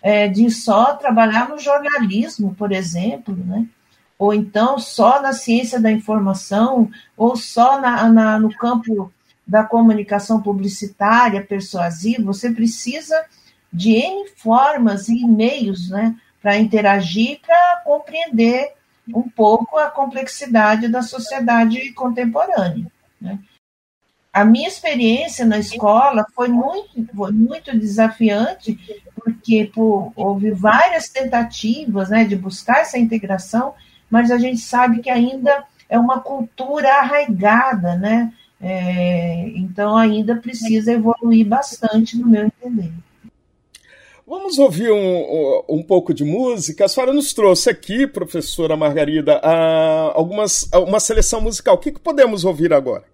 é, 0.02 0.28
de 0.28 0.50
só 0.50 0.94
trabalhar 0.94 1.48
no 1.48 1.58
jornalismo, 1.58 2.54
por 2.54 2.72
exemplo, 2.72 3.36
né? 3.36 3.66
ou 4.18 4.32
então 4.32 4.78
só 4.78 5.20
na 5.20 5.32
ciência 5.32 5.80
da 5.80 5.90
informação, 5.90 6.90
ou 7.16 7.36
só 7.36 7.80
na, 7.80 8.08
na, 8.08 8.38
no 8.38 8.54
campo 8.54 9.12
da 9.46 9.62
comunicação 9.62 10.40
publicitária, 10.40 11.44
persuasiva, 11.44 12.22
você 12.22 12.50
precisa 12.50 13.14
de 13.70 13.92
N 13.92 14.28
formas 14.36 15.08
e 15.08 15.26
meios 15.26 15.90
né, 15.90 16.16
para 16.44 16.58
interagir, 16.58 17.40
para 17.40 17.80
compreender 17.82 18.74
um 19.08 19.22
pouco 19.22 19.78
a 19.78 19.88
complexidade 19.90 20.88
da 20.88 21.00
sociedade 21.00 21.90
contemporânea. 21.92 22.86
Né? 23.18 23.38
a 24.34 24.44
minha 24.44 24.66
experiência 24.66 25.46
na 25.46 25.60
escola 25.60 26.26
foi 26.34 26.48
muito, 26.48 27.06
foi 27.14 27.30
muito 27.30 27.78
desafiante, 27.78 28.76
porque 29.14 29.70
houve 30.16 30.50
várias 30.50 31.08
tentativas 31.08 32.10
né, 32.10 32.24
de 32.24 32.34
buscar 32.34 32.80
essa 32.80 32.98
integração, 32.98 33.74
mas 34.10 34.32
a 34.32 34.36
gente 34.36 34.58
sabe 34.58 34.98
que 34.98 35.08
ainda 35.08 35.64
é 35.88 35.96
uma 35.96 36.18
cultura 36.18 36.92
arraigada, 36.94 37.94
né? 37.94 38.32
É, 38.60 39.50
então 39.54 39.96
ainda 39.96 40.34
precisa 40.34 40.92
evoluir 40.92 41.46
bastante, 41.46 42.18
no 42.18 42.26
meu 42.26 42.46
entender. 42.46 42.92
Vamos 44.26 44.58
ouvir 44.58 44.90
um, 44.90 45.62
um, 45.68 45.82
pouco 45.82 46.14
de 46.14 46.24
música. 46.24 46.86
A 46.86 46.88
senhora 46.88 47.12
nos 47.12 47.34
trouxe 47.34 47.68
aqui, 47.68 48.06
professora 48.06 48.74
Margarida, 48.74 49.38
algumas, 50.14 50.68
uma 50.72 50.98
seleção 50.98 51.42
musical. 51.42 51.74
O 51.74 51.78
que, 51.78 51.92
que 51.92 52.00
podemos 52.00 52.42
ouvir 52.44 52.72
agora? 52.72 53.04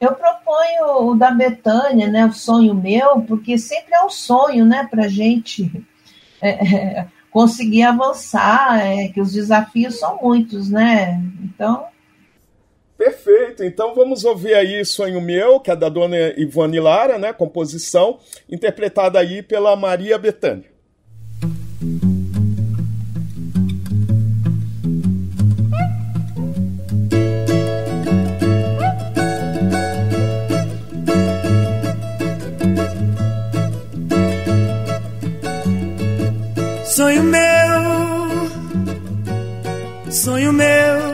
Eu 0.00 0.12
proponho 0.12 1.10
o 1.10 1.14
da 1.14 1.30
Betânia, 1.30 2.08
né, 2.08 2.26
o 2.26 2.32
sonho 2.32 2.74
meu, 2.74 3.22
porque 3.22 3.56
sempre 3.56 3.94
é 3.94 4.04
um 4.04 4.10
sonho, 4.10 4.66
né, 4.66 4.86
para 4.90 5.08
gente 5.08 5.70
é, 6.42 6.50
é, 6.50 7.06
conseguir 7.30 7.84
avançar, 7.84 8.84
é, 8.84 9.08
que 9.08 9.20
os 9.20 9.32
desafios 9.32 9.98
são 9.98 10.18
muitos, 10.20 10.68
né? 10.68 11.22
Então, 11.42 11.86
Perfeito, 12.96 13.64
então 13.64 13.92
vamos 13.94 14.24
ouvir 14.24 14.54
aí 14.54 14.84
Sonho 14.84 15.20
Meu, 15.20 15.58
que 15.58 15.70
é 15.70 15.76
da 15.76 15.88
dona 15.88 16.16
Ivone 16.36 16.78
Lara, 16.78 17.18
né, 17.18 17.32
composição, 17.32 18.20
interpretada 18.48 19.18
aí 19.18 19.42
pela 19.42 19.74
Maria 19.74 20.16
Bethânia. 20.16 20.72
Sonho 36.86 37.24
meu, 37.24 37.42
sonho 40.12 40.52
meu 40.52 41.13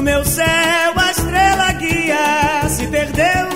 no 0.00 0.04
meu 0.04 0.24
céu 0.24 0.92
a 0.96 1.10
estrela 1.10 1.72
guia 1.72 2.68
se 2.70 2.86
perdeu. 2.86 3.48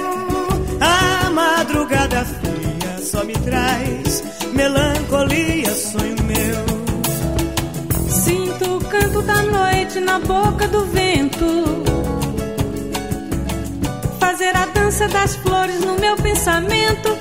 A 0.79 1.31
madrugada 1.31 2.23
fria 2.25 2.99
só 3.03 3.25
me 3.25 3.33
traz 3.33 4.23
melancolia, 4.53 5.75
sonho 5.75 6.23
meu. 6.25 6.65
Sinto 8.09 8.77
o 8.77 8.85
canto 8.85 9.23
da 9.23 9.43
noite 9.43 10.01
na 10.01 10.19
boca 10.19 10.69
do 10.69 10.85
vento. 10.85 11.83
Fazer 14.21 14.55
a 14.55 14.67
dança 14.67 15.09
das 15.09 15.37
flores 15.37 15.81
no 15.81 15.99
meu 15.99 16.15
pensamento 16.17 17.17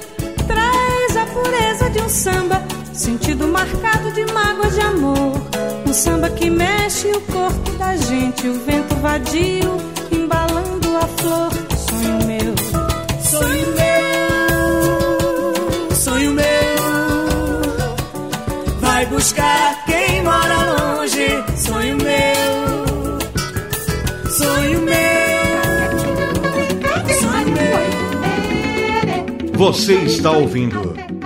traz 0.48 1.18
a 1.18 1.26
pureza 1.28 1.90
de 1.92 2.02
um 2.02 2.10
samba, 2.10 2.62
sentido 2.94 3.48
marcado 3.48 4.12
de 4.12 4.26
mágoas 4.32 4.74
de 4.76 4.82
amor. 4.82 5.34
Um 5.88 5.94
samba 5.94 6.30
que 6.30 6.50
mexe 6.50 7.08
o 7.08 7.22
corpo 7.22 7.72
da 7.78 7.96
gente, 7.96 8.48
o 8.48 8.54
vento 8.60 8.96
vadio 8.96 9.78
embalando 10.12 10.98
a 10.98 11.08
flor. 11.08 11.52
Sonho 11.76 12.26
meu, 12.26 12.56
sonho 13.22 13.68
meu, 13.76 14.76
sonho 15.96 16.32
meu. 16.32 16.44
Vai 18.80 19.06
buscar 19.08 19.84
quem 19.86 20.22
mora 20.24 20.98
longe. 20.98 21.44
Sonho 21.58 21.98
meu, 21.98 22.78
sonho 24.30 24.82
meu. 24.82 24.94
Sonho 27.22 27.50
meu. 27.52 27.74
Você 29.58 29.94
está 29.96 30.32
ouvindo 30.32 30.93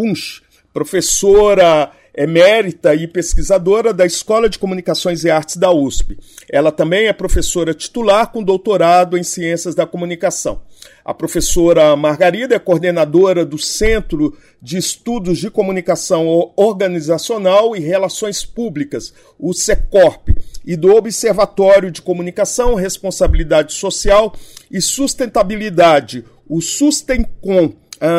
Kunsch, 0.00 0.40
professora 0.72 1.92
emérita 2.16 2.94
e 2.94 3.06
pesquisadora 3.06 3.92
da 3.92 4.06
Escola 4.06 4.48
de 4.48 4.58
Comunicações 4.58 5.24
e 5.24 5.30
Artes 5.30 5.58
da 5.58 5.70
USP. 5.70 6.18
Ela 6.50 6.72
também 6.72 7.06
é 7.06 7.12
professora 7.12 7.74
titular 7.74 8.32
com 8.32 8.42
doutorado 8.42 9.18
em 9.18 9.22
Ciências 9.22 9.74
da 9.74 9.86
Comunicação. 9.86 10.62
A 11.04 11.12
professora 11.12 11.94
Margarida 11.96 12.54
é 12.54 12.58
coordenadora 12.58 13.44
do 13.44 13.58
Centro 13.58 14.36
de 14.60 14.78
Estudos 14.78 15.38
de 15.38 15.50
Comunicação 15.50 16.50
Organizacional 16.56 17.76
e 17.76 17.80
Relações 17.80 18.42
Públicas, 18.42 19.12
o 19.38 19.52
SECORP, 19.52 20.34
e 20.64 20.76
do 20.76 20.94
Observatório 20.94 21.90
de 21.90 22.00
Comunicação, 22.00 22.74
Responsabilidade 22.74 23.74
Social 23.74 24.34
e 24.70 24.80
Sustentabilidade, 24.80 26.24
o 26.48 26.62
Sustencom, 26.62 27.74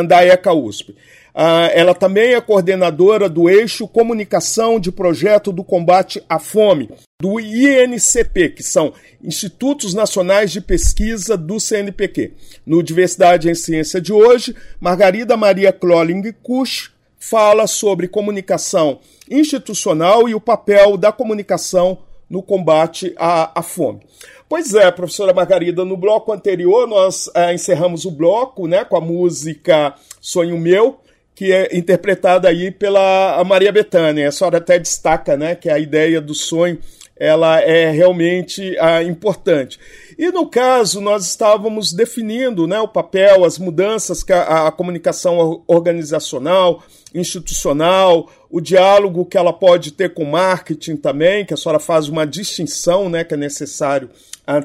da 0.07 0.23
ECA 0.23 0.53
USP. 0.53 0.95
Ah, 1.33 1.69
ela 1.73 1.93
também 1.93 2.33
é 2.33 2.41
coordenadora 2.41 3.29
do 3.29 3.49
eixo 3.49 3.87
Comunicação 3.87 4.79
de 4.79 4.91
Projeto 4.91 5.51
do 5.51 5.63
Combate 5.63 6.21
à 6.27 6.39
Fome, 6.39 6.89
do 7.21 7.39
INCP, 7.39 8.49
que 8.49 8.63
são 8.63 8.93
Institutos 9.23 9.93
Nacionais 9.93 10.51
de 10.51 10.59
Pesquisa 10.59 11.37
do 11.37 11.59
CNPq. 11.59 12.33
No 12.65 12.83
Diversidade 12.83 13.49
em 13.49 13.55
Ciência 13.55 14.01
de 14.01 14.11
hoje, 14.11 14.55
Margarida 14.79 15.37
Maria 15.37 15.71
Kloling 15.71 16.33
Kusch 16.43 16.91
fala 17.17 17.67
sobre 17.67 18.07
comunicação 18.07 18.99
institucional 19.29 20.27
e 20.27 20.35
o 20.35 20.41
papel 20.41 20.97
da 20.97 21.11
comunicação 21.11 21.99
no 22.29 22.41
combate 22.41 23.13
à, 23.17 23.59
à 23.59 23.61
fome. 23.61 24.01
Pois 24.49 24.73
é, 24.73 24.89
professora 24.91 25.33
Margarida, 25.33 25.85
no 25.85 25.95
bloco 25.95 26.33
anterior 26.33 26.87
nós 26.87 27.29
é, 27.35 27.53
encerramos 27.53 28.05
o 28.05 28.11
bloco 28.11 28.67
né, 28.67 28.83
com 28.83 28.97
a 28.97 29.01
música 29.01 29.93
Sonho 30.19 30.57
Meu, 30.57 30.99
que 31.41 31.51
é 31.51 31.75
interpretada 31.75 32.47
aí 32.47 32.69
pela 32.69 33.43
Maria 33.43 33.71
Bethânia. 33.71 34.29
A 34.29 34.31
senhora 34.31 34.59
até 34.59 34.77
destaca 34.77 35.35
né, 35.35 35.55
que 35.55 35.71
a 35.71 35.79
ideia 35.79 36.21
do 36.21 36.35
sonho 36.35 36.77
ela 37.17 37.59
é 37.59 37.89
realmente 37.89 38.77
ah, 38.79 39.01
importante. 39.01 39.79
E 40.19 40.29
no 40.29 40.47
caso, 40.47 41.01
nós 41.01 41.25
estávamos 41.25 41.93
definindo 41.93 42.67
né, 42.67 42.79
o 42.79 42.87
papel, 42.87 43.43
as 43.43 43.57
mudanças 43.57 44.21
que 44.21 44.31
a, 44.31 44.67
a 44.67 44.71
comunicação 44.71 45.63
organizacional, 45.65 46.83
institucional, 47.11 48.29
o 48.47 48.61
diálogo 48.61 49.25
que 49.25 49.35
ela 49.35 49.51
pode 49.51 49.93
ter 49.93 50.13
com 50.13 50.21
o 50.21 50.31
marketing 50.31 50.95
também, 50.95 51.43
que 51.43 51.55
a 51.55 51.57
senhora 51.57 51.79
faz 51.79 52.07
uma 52.07 52.27
distinção 52.27 53.09
né, 53.09 53.23
que 53.23 53.33
é 53.33 53.37
necessário 53.37 54.11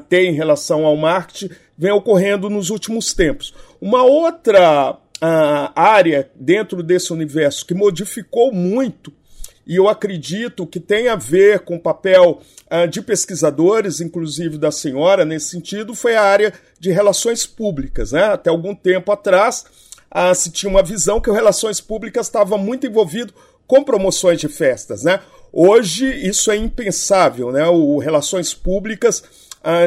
ter 0.07 0.25
em 0.25 0.33
relação 0.33 0.85
ao 0.85 0.95
marketing, 0.95 1.49
vem 1.75 1.91
ocorrendo 1.91 2.51
nos 2.51 2.69
últimos 2.69 3.15
tempos. 3.15 3.51
Uma 3.81 4.03
outra 4.03 4.95
uh, 5.21 5.71
área 5.75 6.29
dentro 6.35 6.81
desse 6.83 7.11
universo 7.13 7.65
que 7.65 7.73
modificou 7.73 8.51
muito 8.51 9.11
e 9.67 9.75
eu 9.75 9.89
acredito 9.89 10.65
que 10.65 10.79
tem 10.79 11.09
a 11.09 11.15
ver 11.17 11.59
com 11.59 11.75
o 11.75 11.79
papel 11.79 12.41
uh, 12.71 12.87
de 12.87 13.01
pesquisadores, 13.01 13.99
inclusive 13.99 14.57
da 14.57 14.71
senhora, 14.71 15.25
nesse 15.25 15.49
sentido, 15.49 15.93
foi 15.93 16.15
a 16.15 16.23
área 16.23 16.53
de 16.79 16.89
relações 16.89 17.45
públicas. 17.45 18.13
Né? 18.13 18.23
Até 18.23 18.49
algum 18.49 18.73
tempo 18.73 19.11
atrás, 19.11 19.65
uh, 20.09 20.33
se 20.33 20.51
tinha 20.51 20.69
uma 20.69 20.81
visão 20.81 21.19
que 21.19 21.29
o 21.29 21.33
relações 21.33 21.81
públicas 21.81 22.27
estava 22.27 22.57
muito 22.57 22.87
envolvido 22.87 23.33
com 23.67 23.83
promoções 23.83 24.39
de 24.39 24.47
festas. 24.47 25.03
Né? 25.03 25.19
Hoje, 25.51 26.05
isso 26.25 26.49
é 26.49 26.55
impensável. 26.55 27.51
Né? 27.51 27.67
O 27.67 27.97
Relações 27.97 28.53
Públicas 28.53 29.21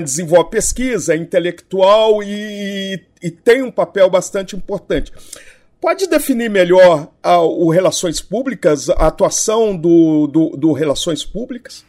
desenvolve 0.02 0.50
pesquisa, 0.50 1.14
é 1.14 1.16
intelectual 1.16 2.22
e, 2.22 3.02
e 3.22 3.30
tem 3.30 3.62
um 3.62 3.70
papel 3.70 4.10
bastante 4.10 4.54
importante. 4.56 5.12
Pode 5.80 6.06
definir 6.06 6.50
melhor 6.50 7.08
uh, 7.24 7.38
o 7.40 7.70
Relações 7.70 8.20
Públicas, 8.20 8.90
a 8.90 9.06
atuação 9.06 9.74
do, 9.74 10.26
do, 10.26 10.48
do, 10.50 10.72
Relações 10.72 11.24
Públicas? 11.24 11.86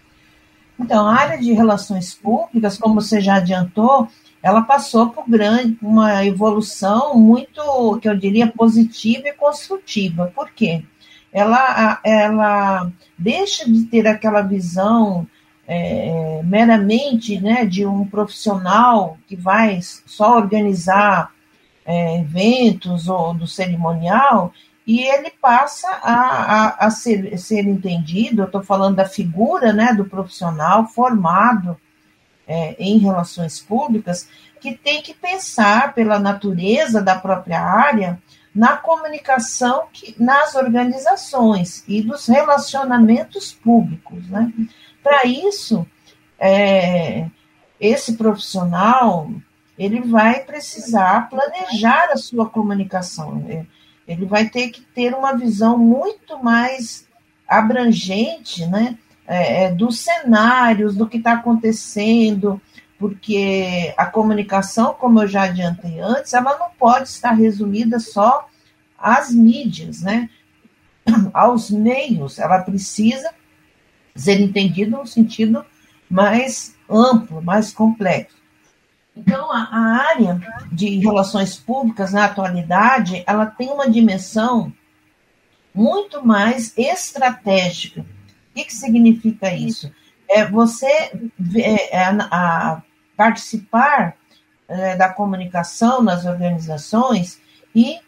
Então, 0.80 1.06
a 1.06 1.14
área 1.14 1.38
de 1.38 1.52
Relações 1.52 2.14
Públicas, 2.14 2.78
como 2.78 2.96
você 2.96 3.20
já 3.20 3.36
adiantou, 3.36 4.08
ela 4.42 4.62
passou 4.62 5.10
por 5.10 5.30
grande, 5.30 5.78
uma 5.82 6.26
evolução 6.26 7.16
muito, 7.18 8.00
que 8.02 8.08
eu 8.08 8.16
diria, 8.18 8.48
positiva 8.48 9.28
e 9.28 9.34
construtiva. 9.34 10.32
Por 10.34 10.52
quê? 10.52 10.84
Ela, 11.32 12.00
ela 12.04 12.92
deixa 13.18 13.70
de 13.70 13.84
ter 13.84 14.08
aquela 14.08 14.42
visão 14.42 15.28
é, 15.68 16.42
meramente 16.44 17.40
né, 17.40 17.66
de 17.66 17.86
um 17.86 18.06
profissional 18.06 19.18
que 19.28 19.36
vai 19.36 19.80
só 19.82 20.36
organizar 20.36 21.32
é, 21.86 22.20
eventos 22.20 23.08
ou 23.08 23.34
do 23.34 23.48
cerimonial, 23.48 24.54
e 24.86 25.02
ele 25.02 25.32
passa 25.42 25.88
a, 25.88 26.14
a, 26.14 26.88
a 26.88 26.92
ser, 26.92 27.38
ser 27.38 27.68
entendido, 27.68 28.42
eu 28.42 28.46
estou 28.46 28.64
falando 28.64 28.96
da 28.96 29.06
figura 29.06 29.72
né, 29.72 29.94
do 29.94 30.06
profissional 30.06 30.88
formado 30.88 31.78
é, 32.48 32.76
em 32.80 32.98
relações 32.98 33.60
públicas, 33.60 34.28
que 34.60 34.74
tem 34.74 35.02
que 35.02 35.14
pensar 35.14 35.94
pela 35.94 36.20
natureza 36.20 37.02
da 37.02 37.16
própria 37.16 37.62
área 37.62 38.22
na 38.54 38.76
comunicação 38.76 39.86
que, 39.94 40.14
nas 40.20 40.56
organizações 40.56 41.84
e 41.88 42.02
dos 42.02 42.28
relacionamentos 42.28 43.54
públicos. 43.54 44.28
Né? 44.28 44.52
Para 45.04 45.26
isso, 45.26 45.86
é, 46.40 47.28
esse 47.80 48.14
profissional 48.14 49.30
ele 49.78 50.02
vai 50.02 50.42
precisar 50.42 51.28
planejar 51.30 52.10
a 52.12 52.18
sua 52.18 52.48
comunicação. 52.48 53.44
Ele 54.08 54.26
vai 54.26 54.48
ter 54.48 54.70
que 54.70 54.82
ter 54.82 55.14
uma 55.14 55.36
visão 55.36 55.78
muito 55.78 56.42
mais 56.44 57.08
abrangente, 57.48 58.66
né, 58.68 58.98
é, 59.28 59.64
é 59.64 59.72
dos 59.72 60.00
cenários, 60.00 60.96
do 60.96 61.08
que 61.08 61.18
está 61.18 61.34
acontecendo, 61.34 62.62
porque 63.00 63.94
a 63.98 64.06
comunicação, 64.06 64.94
como 64.94 65.22
eu 65.22 65.28
já 65.28 65.44
adiantei 65.44 66.00
antes, 66.00 66.34
ela 66.34 66.58
não 66.58 66.70
pode 66.78 67.10
estar 67.10 67.32
resumida 67.32 68.00
só 68.00 68.48
às 68.98 69.32
mídias, 69.32 70.02
né, 70.02 70.30
aos 71.34 71.72
meios. 71.72 72.38
Ela 72.38 72.62
precisa 72.62 73.34
ser 74.16 74.40
entendida 74.40 74.98
no 74.98 75.06
sentido 75.06 75.66
mais 76.10 76.76
amplo, 76.90 77.42
mais 77.42 77.72
complexo. 77.72 78.36
Então, 79.16 79.52
a, 79.52 79.64
a, 79.72 80.10
área 80.10 80.40
de 80.72 80.98
relações 80.98 81.56
públicas 81.56 82.14
na 82.14 82.26
atualidade, 82.26 83.24
ela 83.28 83.46
tem 83.46 83.70
uma 83.70 83.90
dimensão 83.90 84.72
muito 85.74 86.26
mais 86.26 86.78
estratégica. 86.78 88.02
O 88.02 88.54
que, 88.56 88.66
que 88.66 88.74
significa 88.74 89.54
isso? 89.54 89.92
É 90.30 90.46
você 90.46 90.88
é, 91.56 91.98
é, 91.98 92.06
a, 92.06 92.82
participar 93.16 94.16
é, 94.68 94.96
da 94.96 95.10
comunicação 95.10 96.02
nas 96.02 96.26
organizações 96.26 97.40
e 97.76 98.00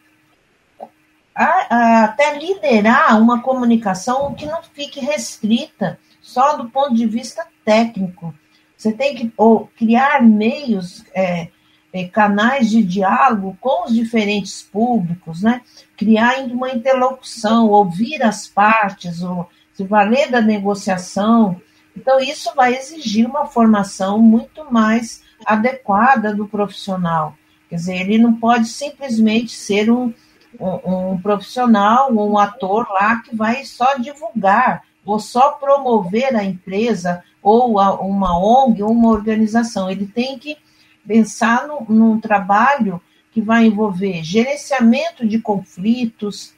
a, 1.36 2.04
até 2.06 2.38
liderar 2.38 3.20
uma 3.22 3.42
comunicação 3.42 4.34
que 4.34 4.46
não 4.46 4.62
fique 4.62 5.00
restrita 5.00 6.00
só 6.22 6.56
do 6.56 6.70
ponto 6.70 6.94
de 6.94 7.06
vista 7.06 7.46
técnico, 7.66 8.34
você 8.78 8.92
tem 8.92 9.16
que 9.16 9.34
ou, 9.38 9.70
criar 9.78 10.22
meios, 10.22 11.04
é, 11.14 11.50
é, 11.92 12.06
canais 12.06 12.70
de 12.70 12.84
diálogo 12.84 13.58
com 13.60 13.86
os 13.86 13.94
diferentes 13.94 14.62
públicos, 14.62 15.44
né? 15.44 15.62
criar 15.96 16.40
uma 16.46 16.72
interlocução, 16.72 17.70
ouvir 17.70 18.24
as 18.24 18.48
partes, 18.48 19.22
ou 19.22 19.50
se 19.74 19.84
valer 19.84 20.32
da 20.32 20.42
negociação. 20.42 21.62
Então, 21.96 22.20
isso 22.20 22.52
vai 22.56 22.76
exigir 22.76 23.28
uma 23.28 23.46
formação 23.46 24.20
muito 24.20 24.72
mais 24.72 25.24
adequada 25.46 26.34
do 26.34 26.48
profissional. 26.48 27.36
Quer 27.70 27.76
dizer, 27.76 27.96
ele 28.02 28.18
não 28.18 28.34
pode 28.34 28.68
simplesmente 28.68 29.52
ser 29.52 29.92
um, 29.92 30.14
um, 30.60 31.12
um 31.12 31.22
profissional, 31.22 32.12
um 32.12 32.38
ator 32.38 32.88
lá 32.90 33.18
que 33.18 33.36
vai 33.36 33.66
só 33.66 33.96
divulgar 33.96 34.84
ou 35.06 35.20
só 35.20 35.52
promover 35.52 36.36
a 36.36 36.44
empresa 36.44 37.24
ou 37.42 37.80
a, 37.80 38.00
uma 38.00 38.38
ONG 38.38 38.82
ou 38.82 38.92
uma 38.92 39.10
organização. 39.10 39.90
Ele 39.90 40.06
tem 40.06 40.38
que 40.40 40.58
pensar 41.06 41.68
no, 41.68 41.86
num 41.90 42.20
trabalho 42.20 43.02
que 43.32 43.42
vai 43.42 43.66
envolver 43.66 44.24
gerenciamento 44.24 45.28
de 45.28 45.40
conflitos, 45.40 46.54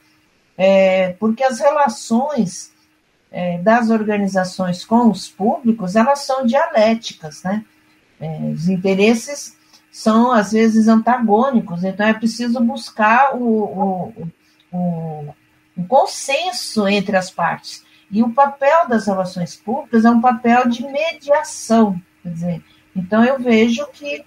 é, 0.56 1.14
porque 1.14 1.42
as 1.42 1.58
relações 1.58 2.72
é, 3.32 3.58
das 3.58 3.90
organizações 3.90 4.84
com 4.84 5.10
os 5.10 5.28
públicos, 5.28 5.96
elas 5.96 6.20
são 6.20 6.46
dialéticas, 6.46 7.42
né? 7.42 7.64
É, 8.20 8.38
os 8.54 8.68
interesses 8.68 9.55
são, 9.96 10.30
às 10.30 10.52
vezes, 10.52 10.88
antagônicos, 10.88 11.82
então 11.82 12.06
é 12.06 12.12
preciso 12.12 12.60
buscar 12.60 13.34
o, 13.34 14.12
o, 14.70 15.34
o, 15.74 15.84
consenso 15.88 16.86
entre 16.86 17.16
as 17.16 17.30
partes. 17.30 17.82
E 18.10 18.22
o 18.22 18.28
papel 18.34 18.86
das 18.90 19.06
relações 19.06 19.56
públicas 19.56 20.04
é 20.04 20.10
um 20.10 20.20
papel 20.20 20.68
de 20.68 20.82
mediação, 20.86 21.98
quer 22.22 22.28
dizer, 22.28 22.64
então 22.94 23.24
eu 23.24 23.38
vejo 23.38 23.86
que, 23.90 24.22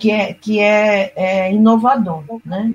que, 0.00 0.10
é, 0.10 0.34
que 0.34 0.58
é, 0.58 1.12
é 1.14 1.52
inovador, 1.52 2.24
né? 2.44 2.74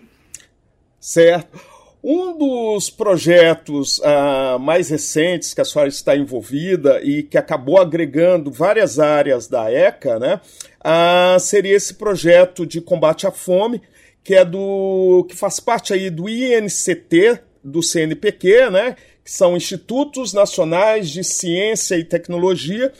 Certo. 0.97 1.60
Um 2.02 2.38
dos 2.38 2.89
projetos 2.89 3.99
uh, 3.99 4.58
mais 4.58 4.89
recentes 4.89 5.54
que 5.54 5.60
a 5.60 5.65
senhora 5.65 5.89
está 5.89 6.15
envolvida 6.15 7.02
e 7.04 7.21
que 7.21 7.38
acabou 7.38 7.82
agregando 7.82 8.49
várias 8.49 8.97
áreas 8.97 9.45
da 9.49 9.69
ECA, 9.69 10.17
né, 10.17 10.39
uh, 10.80 11.39
seria 11.39 11.76
esse 11.76 11.94
projeto 11.94 12.65
de 12.65 12.82
combate 12.82 13.28
à 13.28 13.32
fome, 13.32 13.82
que 14.24 14.36
é 14.36 14.46
do 14.46 15.26
que 15.30 15.36
faz 15.36 15.60
parte 15.60 15.94
aí 15.94 16.10
do 16.10 16.30
INCT 16.30 17.39
do 17.63 17.84
CNPq, 17.84 18.70
né, 18.70 18.96
que 19.24 19.32
são 19.32 19.56
Institutos 19.56 20.34
Nacionais 20.34 21.10
de 21.10 21.24
Ciência 21.24 21.96
e 21.96 22.04
Tecnologia, 22.04 22.92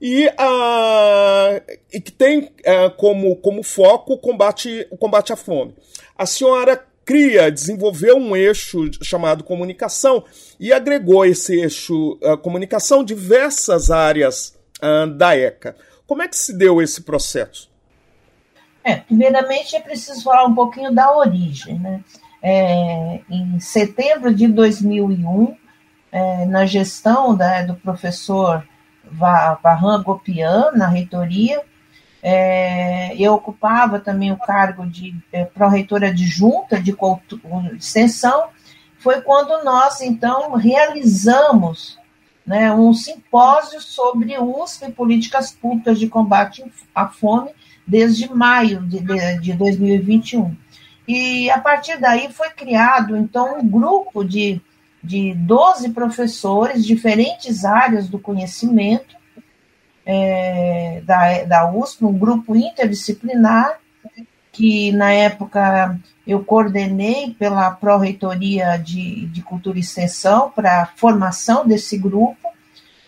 e, 0.00 0.26
uh, 0.26 1.62
e 1.92 2.00
que 2.00 2.12
tem 2.12 2.40
uh, 2.40 2.90
como, 2.96 3.36
como 3.36 3.62
foco 3.62 4.14
o 4.14 4.18
combate, 4.18 4.86
o 4.90 4.96
combate 4.96 5.32
à 5.32 5.36
fome. 5.36 5.74
A 6.16 6.26
senhora 6.26 6.84
cria, 7.04 7.50
desenvolveu 7.50 8.16
um 8.16 8.36
eixo 8.36 8.90
chamado 9.02 9.44
comunicação 9.44 10.24
e 10.58 10.72
agregou 10.72 11.24
esse 11.24 11.60
eixo 11.60 12.18
uh, 12.22 12.36
comunicação 12.38 13.04
diversas 13.04 13.90
áreas 13.90 14.54
uh, 14.82 15.06
da 15.06 15.36
ECA. 15.36 15.76
Como 16.06 16.22
é 16.22 16.28
que 16.28 16.36
se 16.36 16.56
deu 16.56 16.82
esse 16.82 17.02
processo? 17.02 17.70
É, 18.82 18.96
primeiramente 18.96 19.74
é 19.74 19.80
preciso 19.80 20.22
falar 20.22 20.44
um 20.44 20.54
pouquinho 20.54 20.92
da 20.92 21.16
origem. 21.16 21.78
Né? 21.78 22.00
É, 22.42 23.20
em 23.30 23.58
setembro 23.58 24.34
de 24.34 24.46
2001, 24.46 25.56
é, 26.12 26.44
na 26.44 26.66
gestão 26.66 27.34
da, 27.34 27.62
do 27.62 27.74
professor 27.74 28.66
Varran 29.10 30.02
Gopian, 30.02 30.70
na 30.72 30.86
reitoria. 30.86 31.62
É, 32.22 33.14
eu 33.16 33.34
ocupava 33.34 33.98
também 33.98 34.32
o 34.32 34.38
cargo 34.38 34.86
de 34.86 35.14
é, 35.30 35.44
pró-reitora 35.44 36.08
adjunta 36.08 36.80
de, 36.80 36.92
de 36.92 37.76
extensão. 37.76 38.48
Foi 38.98 39.20
quando 39.20 39.62
nós, 39.64 40.00
então, 40.00 40.52
realizamos 40.52 41.98
né, 42.46 42.72
um 42.72 42.92
simpósio 42.92 43.80
sobre 43.80 44.36
o 44.38 44.62
uso 44.62 44.84
e 44.84 44.92
políticas 44.92 45.50
públicas 45.50 45.98
de 45.98 46.08
combate 46.08 46.64
à 46.94 47.08
fome 47.08 47.50
desde 47.86 48.32
maio 48.32 48.80
de, 48.82 49.00
de, 49.00 49.40
de 49.40 49.52
2021. 49.52 50.56
E 51.06 51.50
a 51.50 51.60
partir 51.60 51.98
daí 51.98 52.32
foi 52.32 52.50
criado, 52.50 53.16
então, 53.16 53.58
um 53.58 53.68
grupo 53.68 54.24
de 54.24 54.60
de 55.04 55.34
12 55.34 55.90
professores, 55.90 56.84
diferentes 56.84 57.62
áreas 57.62 58.08
do 58.08 58.18
conhecimento 58.18 59.14
é, 60.06 61.02
da, 61.04 61.44
da 61.44 61.70
USP, 61.70 62.06
um 62.06 62.18
grupo 62.18 62.56
interdisciplinar, 62.56 63.78
que 64.54 64.92
na 64.92 65.12
época 65.12 65.98
eu 66.24 66.42
coordenei 66.44 67.34
pela 67.36 67.70
Pró-Reitoria 67.72 68.78
de, 68.78 69.26
de 69.26 69.42
Cultura 69.42 69.76
e 69.76 69.80
Extensão 69.80 70.50
para 70.50 70.82
a 70.82 70.86
formação 70.86 71.66
desse 71.66 71.98
grupo, 71.98 72.48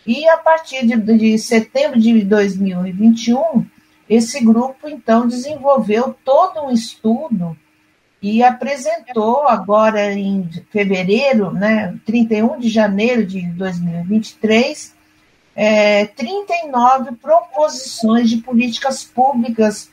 e 0.04 0.28
a 0.28 0.36
partir 0.36 0.84
de, 0.84 0.96
de 0.96 1.38
setembro 1.38 1.98
de 2.00 2.24
2021, 2.24 3.64
esse 4.10 4.44
grupo 4.44 4.88
então 4.88 5.26
desenvolveu 5.26 6.14
todo 6.24 6.62
um 6.62 6.70
estudo 6.70 7.56
e 8.20 8.42
apresentou 8.42 9.46
agora 9.46 10.12
em 10.12 10.48
fevereiro, 10.70 11.52
né, 11.52 11.94
31 12.04 12.58
de 12.58 12.68
janeiro 12.68 13.24
de 13.24 13.42
2023, 13.52 14.94
é, 15.54 16.06
39 16.06 17.12
proposições 17.16 18.28
de 18.28 18.38
políticas 18.38 19.04
públicas 19.04 19.90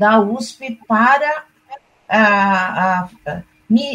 da 0.00 0.18
USP 0.18 0.80
para 0.88 1.44
a, 2.08 2.18
a, 2.18 3.08
a 3.26 3.42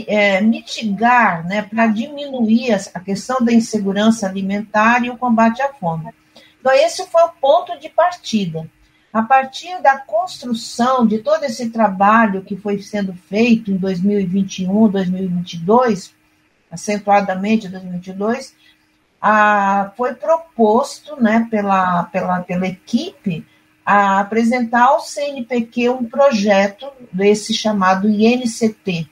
é, 0.08 0.40
mitigar, 0.40 1.46
né, 1.48 1.64
para 1.64 1.88
diminuir 1.88 2.74
a 2.94 3.00
questão 3.00 3.44
da 3.44 3.52
insegurança 3.52 4.28
alimentar 4.28 5.04
e 5.04 5.10
o 5.10 5.18
combate 5.18 5.64
à 5.64 5.74
fome. 5.74 6.14
Então, 6.60 6.72
esse 6.72 7.08
foi 7.08 7.24
o 7.24 7.32
ponto 7.42 7.78
de 7.80 7.90
partida. 7.90 8.70
A 9.12 9.24
partir 9.24 9.82
da 9.82 9.98
construção 9.98 11.08
de 11.08 11.20
todo 11.20 11.44
esse 11.44 11.70
trabalho 11.72 12.44
que 12.44 12.56
foi 12.56 12.82
sendo 12.82 13.14
feito 13.14 13.72
em 13.72 13.78
2021, 13.78 14.90
2022, 14.90 16.14
acentuadamente 16.70 17.68
2022, 17.68 18.54
a, 19.20 19.92
foi 19.98 20.14
proposto 20.14 21.20
né, 21.20 21.48
pela, 21.50 22.04
pela, 22.06 22.42
pela 22.42 22.68
equipe 22.68 23.46
a 23.86 24.20
apresentar 24.20 24.86
ao 24.86 25.00
CNPq 25.00 25.90
um 25.90 26.06
projeto 26.06 26.88
desse 27.12 27.54
chamado 27.54 28.10
INCT. 28.10 29.08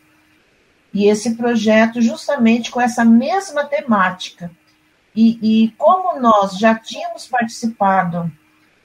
E 0.93 1.07
esse 1.07 1.35
projeto, 1.35 2.01
justamente 2.01 2.71
com 2.71 2.81
essa 2.81 3.05
mesma 3.05 3.65
temática. 3.65 4.51
E, 5.15 5.63
e 5.65 5.71
como 5.77 6.19
nós 6.19 6.57
já 6.57 6.73
tínhamos 6.73 7.27
participado 7.27 8.31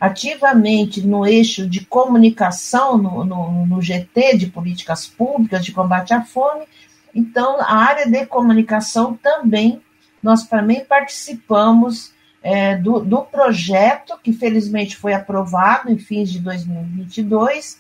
ativamente 0.00 1.04
no 1.06 1.26
eixo 1.26 1.68
de 1.68 1.84
comunicação, 1.84 2.96
no, 2.96 3.24
no, 3.24 3.66
no, 3.66 3.82
GT 3.82 4.36
de 4.36 4.46
políticas 4.46 5.06
públicas 5.06 5.64
de 5.64 5.72
combate 5.72 6.14
à 6.14 6.22
fome. 6.22 6.66
Então, 7.14 7.60
a 7.60 7.74
área 7.74 8.06
de 8.06 8.24
comunicação 8.26 9.18
também, 9.20 9.80
nós 10.22 10.44
também 10.44 10.84
participamos 10.84 12.12
é, 12.50 12.76
do, 12.76 13.00
do 13.00 13.20
projeto, 13.20 14.18
que 14.24 14.32
felizmente 14.32 14.96
foi 14.96 15.12
aprovado 15.12 15.92
em 15.92 15.98
fins 15.98 16.30
de 16.30 16.40
2022, 16.40 17.78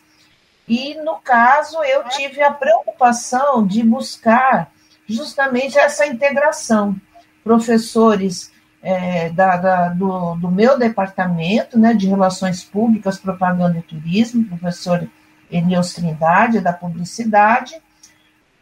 e 0.68 0.94
no 0.96 1.14
caso 1.14 1.82
eu 1.82 2.04
tive 2.10 2.42
a 2.42 2.52
preocupação 2.52 3.66
de 3.66 3.82
buscar 3.82 4.70
justamente 5.06 5.78
essa 5.78 6.06
integração. 6.06 6.94
Professores 7.42 8.52
é, 8.82 9.30
da, 9.30 9.56
da, 9.56 9.88
do, 9.88 10.34
do, 10.34 10.50
meu 10.50 10.78
departamento 10.78 11.78
né, 11.78 11.94
de 11.94 12.06
Relações 12.06 12.62
Públicas, 12.62 13.18
Propaganda 13.18 13.78
e 13.78 13.82
Turismo, 13.82 14.44
professor 14.44 15.08
Elios 15.50 15.94
Trindade, 15.94 16.60
da 16.60 16.74
Publicidade, 16.74 17.74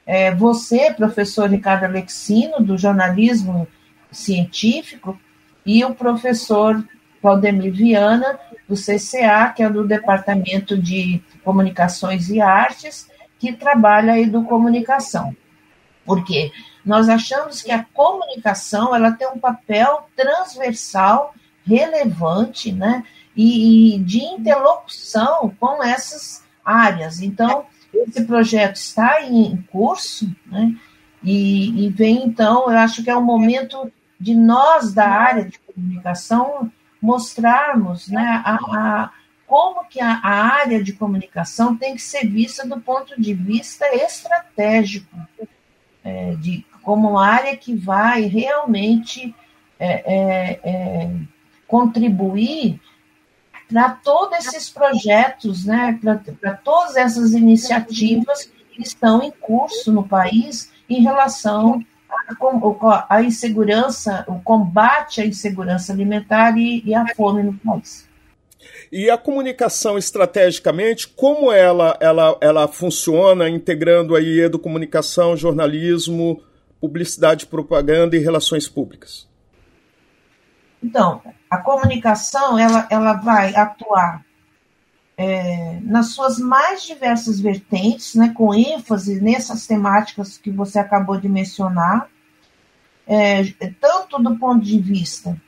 é, 0.07 0.33
você, 0.33 0.93
professor 0.93 1.51
Ricardo 1.51 1.83
Alexino, 1.83 2.61
do 2.61 2.79
Jornalismo 2.79 3.67
Científico, 4.13 5.19
e 5.67 5.85
o 5.85 5.95
professor 5.95 6.83
Claudemir 7.21 7.75
Viana, 7.75 8.39
do 8.69 8.77
CCA, 8.77 9.53
que 9.55 9.63
é 9.63 9.69
do 9.69 9.87
Departamento 9.87 10.79
de 10.79 11.21
Comunicações 11.45 12.31
e 12.31 12.41
Artes, 12.41 13.09
que 13.39 13.53
trabalha 13.53 14.13
a 14.13 14.21
educomunicação. 14.21 15.37
Por 16.05 16.25
quê? 16.25 16.53
Nós 16.85 17.09
achamos 17.09 17.63
que 17.63 17.73
a 17.73 17.85
comunicação 17.93 18.95
ela 18.95 19.11
tem 19.11 19.27
um 19.29 19.39
papel 19.39 20.09
transversal, 20.15 21.35
relevante, 21.67 22.71
né? 22.71 23.03
E, 23.37 23.97
e 23.97 23.99
de 23.99 24.21
interlocução 24.21 25.53
com 25.59 25.83
essas 25.83 26.45
áreas. 26.65 27.21
Então, 27.21 27.67
esse 27.93 28.25
projeto 28.25 28.77
está 28.77 29.21
em 29.23 29.57
curso, 29.71 30.31
né? 30.47 30.75
E, 31.23 31.87
e, 31.87 31.91
vem, 31.91 32.25
então, 32.25 32.71
eu 32.71 32.79
acho 32.79 33.03
que 33.03 33.11
é 33.11 33.17
o 33.17 33.23
momento 33.23 33.91
de 34.19 34.35
nós, 34.35 34.93
da 34.93 35.09
área 35.09 35.45
de 35.45 35.59
comunicação, 35.59 36.71
mostrarmos 37.01 38.09
né, 38.09 38.43
a, 38.45 38.55
a 38.55 39.11
como 39.47 39.85
que 39.85 40.01
a, 40.01 40.21
a, 40.23 40.55
área 40.55 40.83
de 40.83 40.93
comunicação 40.93 41.77
tem 41.77 41.95
que 41.95 42.03
ser 42.03 42.27
vista 42.27 42.67
do 42.67 42.81
ponto 42.81 43.21
de 43.21 43.33
vista 43.33 43.87
estratégico, 43.95 45.17
é, 46.03 46.35
de 46.37 46.65
como 46.83 47.11
uma 47.11 47.27
área 47.27 47.57
que 47.57 47.75
vai 47.75 48.23
realmente 48.23 49.35
é, 49.79 50.15
é, 50.15 50.61
é 50.65 51.11
contribuir 51.67 52.81
para 53.69 53.91
todos 53.91 54.39
esses 54.39 54.71
projetos, 54.71 55.65
né, 55.65 55.99
para 56.41 56.55
todas 56.55 56.97
essas 56.97 57.33
iniciativas 57.33 58.51
que 58.73 58.83
estão 58.83 59.23
em 59.23 59.31
curso 59.31 59.93
no 59.93 60.07
país 60.07 60.73
em 60.89 61.03
relação 61.03 61.85
à 63.09 63.23
insegurança, 63.23 64.25
o 64.29 64.41
combate 64.41 65.21
à 65.21 65.27
insegurança 65.27 65.93
alimentar 65.93 66.57
e, 66.57 66.83
e 66.85 66.95
à 66.95 67.07
fome 67.15 67.43
no 67.43 67.55
país. 67.55 68.07
E 68.91 69.11
a 69.11 69.19
comunicação 69.19 69.99
estrategicamente, 69.99 71.09
como 71.09 71.53
ela, 71.53 71.97
ela, 72.01 72.37
ela 72.41 72.69
funciona 72.69 73.49
integrando 73.49 74.15
aí 74.15 74.41
educomunicação, 74.41 75.37
jornalismo, 75.37 76.43
publicidade, 76.81 77.47
propaganda 77.47 78.17
e 78.17 78.21
relações 78.21 78.69
públicas? 78.69 79.29
Então, 80.83 81.21
a 81.51 81.59
comunicação 81.59 82.59
ela, 82.59 82.87
ela 82.91 83.15
vai 83.15 83.55
atuar 83.55 84.26
é, 85.17 85.79
nas 85.83 86.15
suas 86.15 86.39
mais 86.39 86.83
diversas 86.83 87.41
vertentes, 87.41 88.15
né, 88.15 88.33
com 88.35 88.55
ênfase 88.55 89.21
nessas 89.21 89.67
temáticas 89.67 90.37
que 90.37 90.51
você 90.51 90.79
acabou 90.79 91.19
de 91.19 91.29
mencionar, 91.29 92.09
é, 93.07 93.45
tanto 93.81 94.23
do 94.23 94.37
ponto 94.37 94.65
de 94.65 94.79
vista 94.79 95.41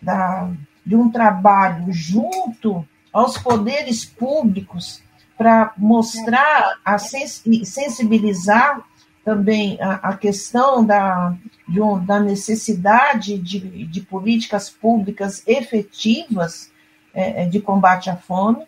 da, 0.00 0.50
de 0.84 0.96
um 0.96 1.10
trabalho 1.10 1.92
junto 1.92 2.86
aos 3.12 3.36
poderes 3.36 4.04
públicos 4.04 5.02
para 5.36 5.72
mostrar, 5.76 6.78
a 6.84 6.98
sensibilizar 6.98 8.80
também 9.24 9.78
a, 9.80 9.94
a 9.94 10.16
questão 10.16 10.84
da, 10.84 11.34
um, 11.68 12.04
da 12.04 12.18
necessidade 12.20 13.38
de, 13.38 13.86
de, 13.86 14.00
políticas 14.00 14.70
públicas 14.70 15.42
efetivas 15.46 16.70
é, 17.12 17.46
de 17.46 17.60
combate 17.60 18.08
à 18.08 18.16
fome, 18.16 18.64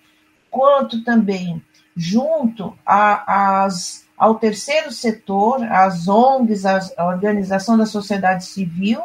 quanto 0.55 1.03
também 1.03 1.61
junto 1.97 2.79
a, 2.87 3.65
as, 3.65 4.07
ao 4.17 4.37
terceiro 4.37 4.93
setor, 4.93 5.65
as 5.65 6.07
ONGs, 6.07 6.65
a 6.97 7.07
organização 7.07 7.77
da 7.77 7.85
sociedade 7.85 8.45
civil, 8.45 9.03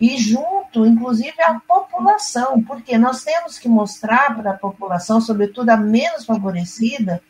e 0.00 0.16
junto, 0.16 0.86
inclusive, 0.86 1.40
à 1.42 1.60
população, 1.60 2.62
porque 2.62 2.96
nós 2.96 3.22
temos 3.22 3.58
que 3.58 3.68
mostrar 3.68 4.34
para 4.34 4.52
a 4.52 4.56
população, 4.58 5.20
sobretudo 5.20 5.68
a 5.68 5.76
menos 5.76 6.24
favorecida, 6.24 7.22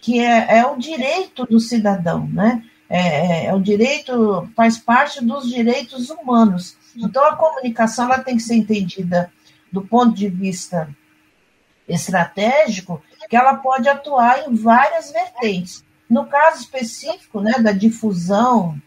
que 0.00 0.18
é, 0.18 0.58
é 0.58 0.66
o 0.66 0.78
direito 0.78 1.44
do 1.44 1.60
cidadão, 1.60 2.26
né? 2.32 2.64
É, 2.88 2.98
é, 2.98 3.46
é, 3.46 3.54
o 3.54 3.60
direito, 3.60 4.50
faz 4.56 4.78
parte 4.78 5.22
dos 5.22 5.48
direitos 5.48 6.08
humanos. 6.08 6.76
Então, 6.96 7.24
a 7.26 7.36
comunicação 7.36 8.06
ela 8.06 8.18
tem 8.18 8.36
que 8.36 8.42
ser 8.42 8.56
entendida 8.56 9.30
do 9.70 9.82
ponto 9.82 10.14
de 10.14 10.28
vista 10.28 10.88
estratégico, 11.92 13.02
que 13.28 13.36
ela 13.36 13.54
pode 13.54 13.88
atuar 13.88 14.48
em 14.48 14.54
várias 14.54 15.10
vertentes. 15.10 15.84
No 16.08 16.26
caso 16.26 16.60
específico 16.60 17.40
né, 17.40 17.52
da 17.60 17.72
difusão 17.72 18.80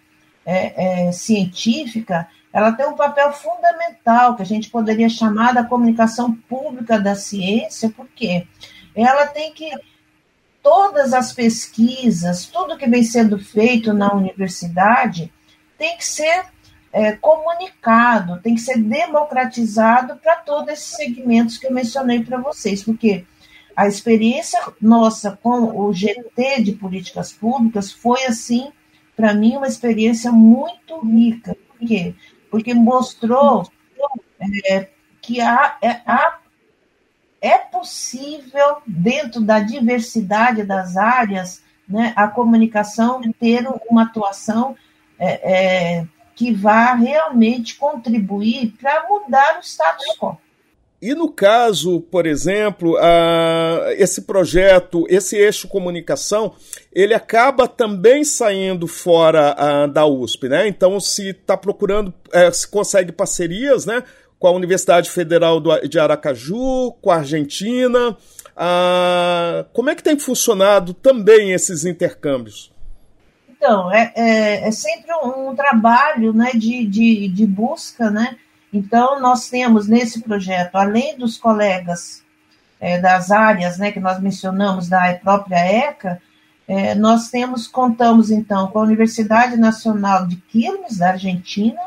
é, 0.46 1.08
é, 1.08 1.12
científica, 1.12 2.28
ela 2.52 2.72
tem 2.72 2.86
um 2.86 2.96
papel 2.96 3.32
fundamental, 3.32 4.36
que 4.36 4.42
a 4.42 4.46
gente 4.46 4.70
poderia 4.70 5.10
chamar 5.10 5.54
da 5.54 5.64
comunicação 5.64 6.34
pública 6.34 7.00
da 7.00 7.16
ciência, 7.16 7.90
porque 7.96 8.46
ela 8.96 9.26
tem 9.28 9.54
que 9.54 9.72
todas 10.62 11.14
as 11.14 11.34
pesquisas, 11.34 12.46
tudo 12.46 12.78
que 12.78 12.88
vem 12.88 13.04
sendo 13.04 13.38
feito 13.38 13.94
na 13.94 14.14
universidade 14.14 15.32
tem 15.78 15.98
que 15.98 16.06
ser 16.06 16.46
é, 16.94 17.14
comunicado, 17.14 18.40
tem 18.42 18.54
que 18.54 18.62
ser 18.62 18.78
democratizado 18.78 20.16
para 20.18 20.36
todos 20.36 20.72
esses 20.72 20.96
segmentos 20.96 21.58
que 21.58 21.66
eu 21.66 21.74
mencionei 21.74 22.24
para 22.24 22.40
vocês, 22.40 22.84
porque 22.84 23.26
a 23.76 23.88
experiência 23.88 24.62
nossa 24.80 25.38
com 25.42 25.76
o 25.76 25.92
GT 25.92 26.62
de 26.62 26.74
políticas 26.74 27.34
públicas 27.34 27.92
foi, 27.92 28.24
assim, 28.26 28.72
para 29.16 29.34
mim, 29.34 29.58
uma 29.58 29.68
experiência 29.68 30.32
muito 30.32 31.00
rica. 31.00 31.58
Por 31.68 31.88
quê? 31.88 32.14
Porque 32.52 32.76
mostrou 32.76 33.68
é, 34.68 34.88
que 35.20 35.42
há, 35.42 35.78
é, 35.82 36.02
há 36.06 36.40
é 37.42 37.58
possível, 37.58 38.78
dentro 38.86 39.42
da 39.42 39.60
diversidade 39.60 40.64
das 40.64 40.96
áreas, 40.96 41.64
né, 41.88 42.14
a 42.16 42.28
comunicação 42.28 43.20
ter 43.40 43.68
uma 43.90 44.04
atuação 44.04 44.76
é, 45.20 45.98
é, 45.98 46.08
que 46.36 46.54
vá 46.54 46.94
realmente 46.94 47.76
contribuir 47.76 48.74
para 48.80 49.08
mudar 49.08 49.60
o 49.60 49.64
status 49.64 50.06
quo. 50.20 50.38
E 51.02 51.14
no 51.14 51.30
caso, 51.30 52.00
por 52.00 52.26
exemplo, 52.26 52.96
esse 53.98 54.22
projeto, 54.22 55.06
esse 55.10 55.36
eixo 55.36 55.68
comunicação, 55.68 56.54
ele 56.94 57.14
acaba 57.14 57.68
também 57.68 58.24
saindo 58.24 58.88
fora 58.88 59.86
da 59.88 60.06
USP, 60.06 60.48
né? 60.48 60.66
Então, 60.66 60.98
se 61.02 61.32
está 61.32 61.58
procurando, 61.58 62.08
uh, 62.08 62.54
se 62.54 62.66
consegue 62.66 63.12
parcerias, 63.12 63.86
né? 63.86 64.02
com 64.44 64.48
a 64.50 64.52
Universidade 64.52 65.10
Federal 65.10 65.62
de 65.88 65.98
Aracaju, 65.98 66.92
com 67.02 67.10
a 67.10 67.16
Argentina. 67.16 68.18
Como 69.72 69.90
é 69.90 69.96
que 69.96 70.04
tem 70.04 70.20
funcionado 70.20 70.94
também 70.94 71.54
esses 71.54 71.86
intercâmbios? 71.86 72.73
Então, 73.64 73.90
é, 73.94 74.12
é, 74.14 74.68
é 74.68 74.72
sempre 74.72 75.10
um, 75.24 75.52
um, 75.52 75.56
trabalho 75.56 76.34
né, 76.34 76.52
de, 76.52 76.86
de, 76.86 77.30
de 77.30 77.48
busca, 77.48 78.12
né? 78.12 78.36
Então, 78.74 79.22
nós 79.22 79.50
temos 79.50 79.88
nesse 79.88 80.22
projeto, 80.22 80.76
além 80.76 81.18
dos 81.18 81.38
colegas 81.38 82.22
é, 82.78 83.00
das 83.00 83.32
áreas 83.32 83.78
né, 83.78 83.90
que 83.94 84.02
nós 84.02 84.20
mencionamos 84.20 84.90
da 84.90 85.14
própria 85.14 85.66
ECA, 85.66 86.22
é, 86.68 86.94
nós 86.94 87.30
temos, 87.30 87.66
contamos 87.66 88.30
então 88.32 88.68
com 88.68 88.80
a 88.80 88.84
Universidade 88.84 89.56
Nacional 89.56 90.28
de 90.28 90.36
Quilmes, 90.36 90.98
da 90.98 91.12
Argentina, 91.12 91.80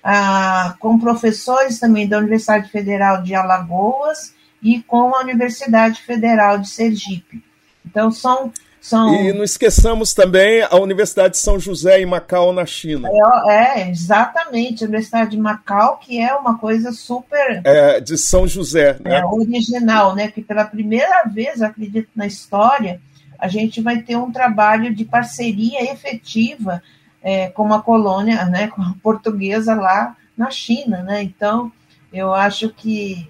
a, 0.00 0.76
com 0.78 1.00
professores 1.00 1.80
também 1.80 2.06
da 2.06 2.18
Universidade 2.18 2.70
Federal 2.70 3.24
de 3.24 3.34
Alagoas 3.34 4.32
e 4.62 4.80
com 4.82 5.16
a 5.16 5.22
Universidade 5.22 6.00
Federal 6.00 6.58
de 6.58 6.68
Sergipe. 6.68 7.42
Então, 7.84 8.08
são. 8.12 8.52
São... 8.80 9.14
E 9.14 9.32
não 9.32 9.44
esqueçamos 9.44 10.14
também 10.14 10.62
a 10.62 10.76
Universidade 10.76 11.34
de 11.34 11.38
São 11.38 11.58
José, 11.58 12.00
em 12.00 12.06
Macau, 12.06 12.52
na 12.52 12.64
China. 12.64 13.08
É, 13.46 13.82
é, 13.82 13.90
exatamente, 13.90 14.84
a 14.84 14.86
Universidade 14.86 15.32
de 15.32 15.38
Macau, 15.38 15.98
que 15.98 16.20
é 16.20 16.34
uma 16.34 16.58
coisa 16.58 16.92
super. 16.92 17.60
É, 17.64 18.00
de 18.00 18.16
São 18.16 18.46
José, 18.46 18.96
né? 19.04 19.18
É, 19.18 19.24
original, 19.24 20.14
né? 20.14 20.28
Que 20.28 20.42
pela 20.42 20.64
primeira 20.64 21.24
vez, 21.24 21.60
acredito, 21.60 22.08
na 22.14 22.26
história, 22.26 23.00
a 23.38 23.48
gente 23.48 23.80
vai 23.80 24.02
ter 24.02 24.16
um 24.16 24.32
trabalho 24.32 24.94
de 24.94 25.04
parceria 25.04 25.92
efetiva 25.92 26.82
é, 27.22 27.48
com 27.48 27.62
uma 27.62 27.82
colônia, 27.82 28.44
né, 28.46 28.68
com 28.68 28.82
a 28.82 28.94
portuguesa 29.02 29.74
lá 29.74 30.16
na 30.36 30.50
China, 30.50 31.02
né? 31.02 31.22
Então, 31.22 31.70
eu 32.12 32.32
acho 32.32 32.70
que, 32.70 33.28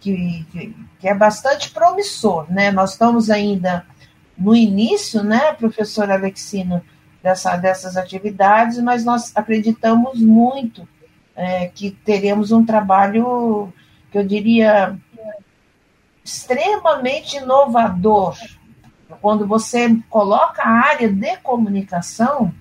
que, 0.00 0.46
que 0.98 1.08
é 1.08 1.14
bastante 1.14 1.70
promissor, 1.70 2.46
né? 2.50 2.70
Nós 2.70 2.92
estamos 2.92 3.30
ainda 3.30 3.84
no 4.40 4.56
início, 4.56 5.22
né, 5.22 5.52
professor 5.52 6.10
Alexino, 6.10 6.82
dessa, 7.22 7.56
dessas 7.56 7.96
atividades, 7.96 8.78
mas 8.78 9.04
nós 9.04 9.30
acreditamos 9.36 10.20
muito 10.20 10.88
é, 11.36 11.68
que 11.68 11.90
teremos 11.90 12.50
um 12.50 12.64
trabalho 12.64 13.70
que 14.10 14.16
eu 14.16 14.26
diria 14.26 14.96
extremamente 16.24 17.36
inovador, 17.36 18.36
quando 19.20 19.46
você 19.46 19.94
coloca 20.08 20.62
a 20.62 20.88
área 20.88 21.12
de 21.12 21.36
comunicação 21.38 22.54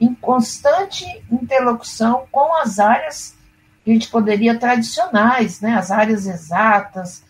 em 0.00 0.14
constante 0.14 1.04
interlocução 1.30 2.24
com 2.30 2.56
as 2.56 2.78
áreas 2.78 3.36
que 3.84 3.90
a 3.90 3.94
gente 3.94 4.08
poderia 4.08 4.58
tradicionais, 4.58 5.60
né, 5.60 5.74
as 5.74 5.90
áreas 5.90 6.26
exatas, 6.26 7.24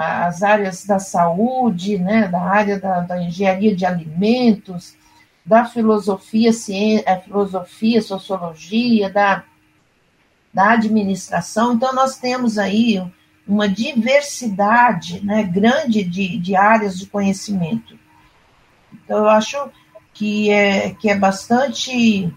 as 0.00 0.44
áreas 0.44 0.84
da 0.84 1.00
saúde, 1.00 1.98
né, 1.98 2.28
da 2.28 2.40
área 2.40 2.78
da, 2.78 3.00
da 3.00 3.20
engenharia 3.20 3.74
de 3.74 3.84
alimentos, 3.84 4.94
da 5.44 5.64
filosofia, 5.64 6.52
ciência, 6.52 7.20
filosofia, 7.24 8.00
sociologia, 8.00 9.10
da, 9.10 9.42
da 10.54 10.70
administração. 10.70 11.72
Então, 11.72 11.92
nós 11.92 12.16
temos 12.16 12.58
aí 12.58 13.02
uma 13.44 13.68
diversidade 13.68 15.24
né, 15.26 15.42
grande 15.42 16.04
de, 16.04 16.38
de 16.38 16.54
áreas 16.54 16.96
de 16.96 17.06
conhecimento. 17.06 17.98
Então, 18.92 19.18
eu 19.18 19.28
acho 19.28 19.56
que 20.14 20.48
é, 20.48 20.90
que 20.90 21.10
é 21.10 21.16
bastante 21.16 22.32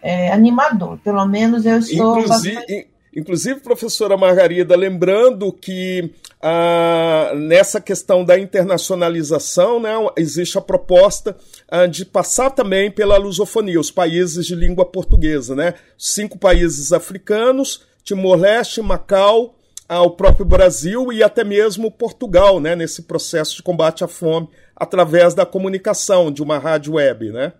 é, 0.00 0.32
animador. 0.32 0.96
Pelo 1.04 1.26
menos 1.26 1.66
eu 1.66 1.80
estou. 1.80 2.20
Inclusive, 2.20 2.54
bastante... 2.54 2.88
inclusive, 3.14 3.60
professora 3.60 4.16
Margarida, 4.16 4.74
lembrando 4.74 5.52
que 5.52 6.14
ah, 6.40 7.32
nessa 7.34 7.80
questão 7.80 8.24
da 8.24 8.38
internacionalização, 8.38 9.80
né, 9.80 9.92
existe 10.16 10.56
a 10.56 10.60
proposta 10.60 11.36
ah, 11.68 11.86
de 11.86 12.04
passar 12.04 12.50
também 12.50 12.90
pela 12.90 13.16
lusofonia, 13.16 13.80
os 13.80 13.90
países 13.90 14.46
de 14.46 14.54
língua 14.54 14.84
portuguesa, 14.84 15.54
né? 15.54 15.74
Cinco 15.96 16.38
países 16.38 16.92
africanos, 16.92 17.86
Timor-Leste, 18.04 18.80
Macau, 18.80 19.54
ao 19.88 20.12
próprio 20.12 20.44
Brasil 20.44 21.12
e 21.12 21.22
até 21.22 21.42
mesmo 21.42 21.90
Portugal, 21.90 22.60
né, 22.60 22.76
nesse 22.76 23.02
processo 23.02 23.56
de 23.56 23.62
combate 23.62 24.04
à 24.04 24.08
fome 24.08 24.48
através 24.76 25.34
da 25.34 25.46
comunicação 25.46 26.30
de 26.30 26.42
uma 26.42 26.58
rádio 26.58 26.94
web, 26.94 27.32
né? 27.32 27.52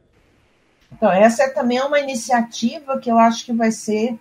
Então, 0.93 1.11
essa 1.11 1.43
é 1.45 1.49
também 1.49 1.81
uma 1.81 1.99
iniciativa 1.99 2.99
que 2.99 3.11
eu 3.11 3.19
acho 3.19 3.45
que 3.45 3.53
vai 3.53 3.71
ser 3.71 4.19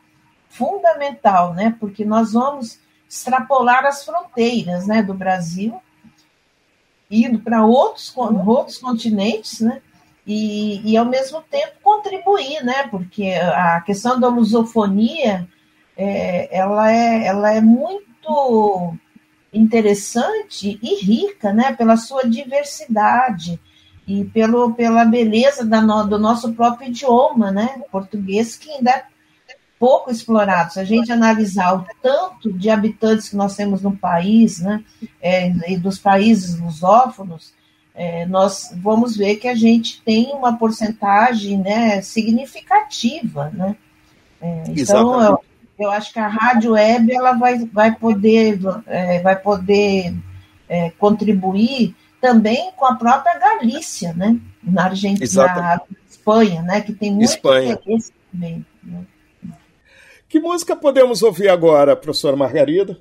fundamental, 0.49 1.53
né? 1.53 1.75
Porque 1.79 2.03
nós 2.03 2.33
vamos 2.33 2.79
extrapolar 3.09 3.85
as 3.85 4.03
fronteiras, 4.03 4.85
né, 4.87 5.01
do 5.01 5.13
Brasil, 5.13 5.79
indo 7.09 7.39
para 7.39 7.65
outros, 7.65 8.13
outros 8.15 8.77
continentes, 8.77 9.61
né? 9.61 9.81
E, 10.25 10.81
e, 10.91 10.97
ao 10.97 11.05
mesmo 11.05 11.41
tempo 11.41 11.75
contribuir, 11.81 12.61
né? 12.61 12.85
Porque 12.89 13.31
a 13.31 13.79
questão 13.79 14.19
da 14.19 14.27
lusofonia 14.27 15.47
é, 15.95 16.55
ela, 16.55 16.91
é, 16.91 17.25
ela 17.25 17.53
é 17.53 17.61
muito 17.61 18.97
interessante 19.51 20.77
e 20.81 21.03
rica, 21.03 21.51
né, 21.53 21.73
pela 21.73 21.97
sua 21.97 22.23
diversidade 22.23 23.59
e 24.07 24.23
pelo, 24.25 24.73
pela 24.73 25.03
beleza 25.03 25.65
da 25.65 25.81
no, 25.81 26.05
do 26.05 26.19
nosso 26.19 26.53
próprio 26.53 26.89
idioma, 26.89 27.51
né, 27.51 27.81
português, 27.91 28.55
que 28.55 28.69
ainda 28.69 29.05
pouco 29.79 30.11
explorado. 30.11 30.73
Se 30.73 30.79
a 30.79 30.83
gente 30.83 31.11
analisar 31.11 31.75
o 31.75 31.85
tanto 32.01 32.51
de 32.51 32.69
habitantes 32.69 33.29
que 33.29 33.35
nós 33.35 33.55
temos 33.55 33.81
no 33.81 33.95
país, 33.95 34.59
né, 34.59 34.83
é, 35.21 35.49
e 35.67 35.77
dos 35.77 35.99
países 35.99 36.59
lusófonos, 36.59 37.53
é, 37.93 38.25
nós 38.25 38.71
vamos 38.75 39.15
ver 39.15 39.37
que 39.37 39.47
a 39.47 39.55
gente 39.55 40.01
tem 40.03 40.31
uma 40.33 40.57
porcentagem, 40.57 41.57
né, 41.57 42.01
significativa, 42.01 43.51
né. 43.53 43.75
É, 44.41 44.63
então, 44.67 45.39
eu 45.79 45.91
acho 45.91 46.11
que 46.11 46.19
a 46.19 46.27
rádio 46.27 46.71
web 46.71 47.11
ela 47.11 47.33
vai, 47.33 47.65
vai 47.65 47.93
poder, 47.93 48.59
é, 48.87 49.19
vai 49.19 49.35
poder 49.35 50.13
é, 50.67 50.89
contribuir 50.91 51.95
também 52.19 52.71
com 52.75 52.85
a 52.85 52.95
própria 52.95 53.37
Galícia, 53.37 54.13
né? 54.13 54.37
Na 54.61 54.85
Argentina, 54.85 55.45
na 55.45 55.81
Espanha, 56.09 56.61
né? 56.61 56.81
Que 56.81 56.93
tem 56.93 57.11
muito 57.11 57.29
Espanha. 57.29 57.73
interesse 57.73 58.11
também. 58.31 58.65
Né? 58.83 58.99
Que 60.29 60.39
música 60.39 60.75
podemos 60.75 61.23
ouvir 61.23 61.47
agora, 61.47 61.95
professora 61.95 62.35
Margarida? 62.35 62.99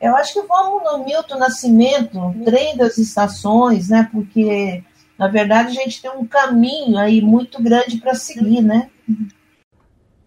Eu 0.00 0.14
acho 0.14 0.34
que 0.34 0.42
vamos 0.42 0.82
no 0.84 1.04
Milton 1.04 1.38
Nascimento, 1.38 2.34
Trem 2.44 2.76
das 2.76 2.98
Estações, 2.98 3.88
né? 3.88 4.08
Porque, 4.12 4.84
na 5.18 5.28
verdade, 5.28 5.68
a 5.68 5.82
gente 5.82 6.02
tem 6.02 6.10
um 6.10 6.26
caminho 6.26 6.98
aí 6.98 7.22
muito 7.22 7.62
grande 7.62 7.96
para 7.96 8.14
seguir, 8.14 8.60
né? 8.60 8.90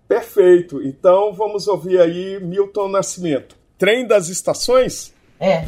Perfeito. 0.08 0.82
Então 0.82 1.34
vamos 1.34 1.67
ouvir 1.67 1.99
aí 1.99 2.39
Milton 2.39 2.88
Nascimento. 2.88 3.56
Trem 3.77 4.08
das 4.08 4.30
estações? 4.30 5.13
É. 5.39 5.65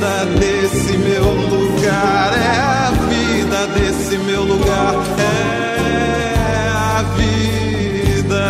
vida 0.00 0.24
desse 0.38 0.96
meu 0.96 1.24
lugar. 1.24 2.32
É 2.32 2.58
a 2.58 2.90
vida 3.06 3.66
desse 3.66 4.16
meu 4.16 4.42
lugar. 4.44 4.94
É 5.18 6.68
a 6.70 7.02
vida. 7.16 8.40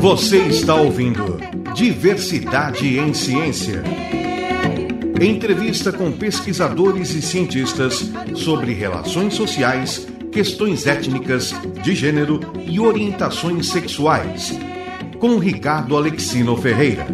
Você 0.00 0.38
está 0.38 0.74
ouvindo 0.76 1.38
Diversidade 1.74 2.98
em 2.98 3.12
Ciência. 3.12 3.84
Entrevista 5.20 5.92
com 5.92 6.10
pesquisadores 6.10 7.10
e 7.10 7.20
cientistas 7.20 8.10
sobre 8.34 8.72
relações 8.72 9.34
sociais, 9.34 10.08
questões 10.32 10.86
étnicas, 10.86 11.52
de 11.82 11.94
gênero 11.94 12.40
e 12.64 12.80
orientações 12.80 13.68
sexuais. 13.68 14.56
Com 15.18 15.36
Ricardo 15.38 15.96
Alexino 15.96 16.56
Ferreira. 16.56 17.04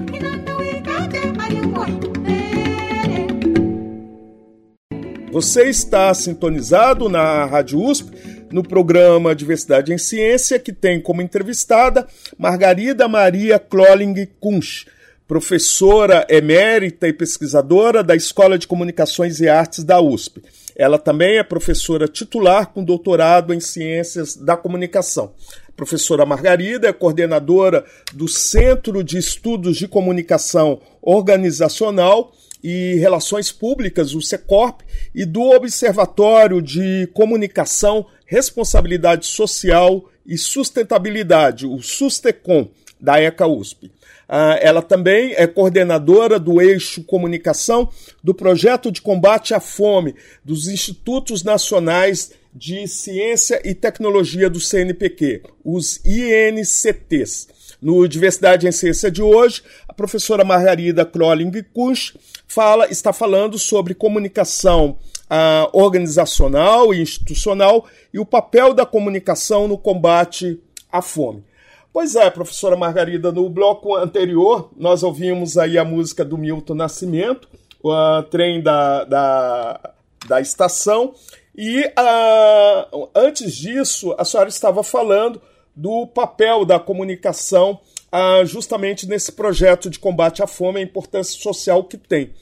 Você 5.33 5.65
está 5.71 6.13
sintonizado 6.13 7.09
na 7.09 7.47
Rádio 7.47 7.83
USP 7.83 8.13
no 8.53 8.63
programa 8.63 9.35
Diversidade 9.35 9.93
em 9.93 9.97
Ciência, 9.97 10.59
que 10.59 10.71
tem 10.71 11.01
como 11.01 11.23
entrevistada 11.23 12.07
Margarida 12.39 13.09
Maria 13.09 13.59
Kloling 13.59 14.29
Kunsch, 14.39 14.87
professora 15.27 16.27
emérita 16.29 17.09
e 17.09 17.13
pesquisadora 17.13 18.05
da 18.05 18.15
Escola 18.15 18.59
de 18.59 18.69
Comunicações 18.69 19.41
e 19.41 19.49
Artes 19.49 19.83
da 19.83 19.99
USP. 19.99 20.43
Ela 20.77 20.99
também 20.99 21.39
é 21.39 21.43
professora 21.43 22.09
titular 22.09 22.73
com 22.73 22.83
doutorado 22.85 23.55
em 23.55 23.61
Ciências 23.61 24.37
da 24.37 24.57
Comunicação. 24.57 25.33
A 25.69 25.73
professora 25.73 26.27
Margarida 26.27 26.89
é 26.89 26.93
coordenadora 26.93 27.85
do 28.13 28.27
Centro 28.29 29.03
de 29.03 29.19
Estudos 29.19 29.77
de 29.77 29.87
Comunicação 29.87 30.81
Organizacional 31.01 32.33
e 32.63 32.95
Relações 32.95 33.53
Públicas, 33.53 34.15
o 34.15 34.23
SECORP, 34.23 34.83
e 35.15 35.25
do 35.25 35.43
Observatório 35.43 36.63
de 36.63 37.09
Comunicação, 37.13 38.07
Responsabilidade 38.25 39.27
Social 39.27 40.09
e 40.27 40.39
Sustentabilidade, 40.39 41.67
o 41.67 41.83
SUSTECOM, 41.83 42.69
da 42.99 43.21
ECA 43.21 43.47
USP. 43.47 43.93
Ah, 44.29 44.59
ela 44.61 44.83
também 44.83 45.35
é 45.37 45.47
coordenadora 45.47 46.39
do 46.39 46.61
eixo 46.61 47.05
comunicação 47.05 47.89
do 48.23 48.35
projeto 48.35 48.91
de 48.91 49.03
combate 49.03 49.55
à 49.55 49.61
fome 49.61 50.15
dos 50.45 50.69
Institutos 50.69 51.43
Nacionais 51.43 52.33
de 52.55 52.87
Ciência 52.87 53.61
e 53.65 53.75
Tecnologia 53.75 54.49
do 54.49 54.61
CNPq, 54.61 55.43
os 55.65 56.01
INCTs. 56.05 57.49
No 57.83 58.07
Diversidade 58.09 58.67
em 58.67 58.73
Ciência 58.73 59.11
de 59.11 59.21
hoje, 59.21 59.63
a 59.89 59.93
professora 59.93 60.45
Margarida 60.45 61.05
Kroling 61.05 61.51
Kusch 61.75 62.15
fala, 62.47 62.89
está 62.89 63.13
falando 63.13 63.59
sobre 63.59 63.93
comunicação 63.93 64.97
ah, 65.29 65.69
organizacional 65.73 66.95
e 66.95 67.03
institucional 67.03 67.87
e 68.13 68.19
o 68.19 68.25
papel 68.25 68.73
da 68.73 68.87
comunicação 68.87 69.67
no 69.67 69.77
combate 69.77 70.61
à 70.91 71.03
fome. 71.03 71.43
Pois 71.95 72.17
é, 72.17 72.29
professora 72.29 72.77
Margarida, 72.77 73.31
no 73.31 73.49
bloco 73.49 73.95
anterior 73.95 74.69
nós 74.77 75.05
ouvimos 75.05 75.57
aí 75.57 75.79
a 75.79 75.85
música 75.85 76.25
do 76.25 76.37
Milton 76.37 76.75
Nascimento, 76.75 77.49
o 77.81 78.21
trem 78.25 78.61
da, 78.61 79.05
da, 79.05 79.95
da 80.27 80.41
estação, 80.41 81.15
e 81.57 81.85
uh, 81.87 83.09
antes 83.15 83.55
disso 83.55 84.13
a 84.19 84.25
senhora 84.25 84.49
estava 84.49 84.83
falando 84.83 85.41
do 85.77 86.05
papel 86.09 86.65
da 86.65 86.81
comunicação 86.81 87.79
uh, 88.13 88.45
justamente 88.45 89.07
nesse 89.07 89.31
projeto 89.31 89.89
de 89.89 90.01
combate 90.01 90.43
à 90.43 90.49
fome, 90.49 90.81
a 90.81 90.83
importância 90.83 91.41
social 91.41 91.85
que 91.85 91.97
tem. 91.97 92.33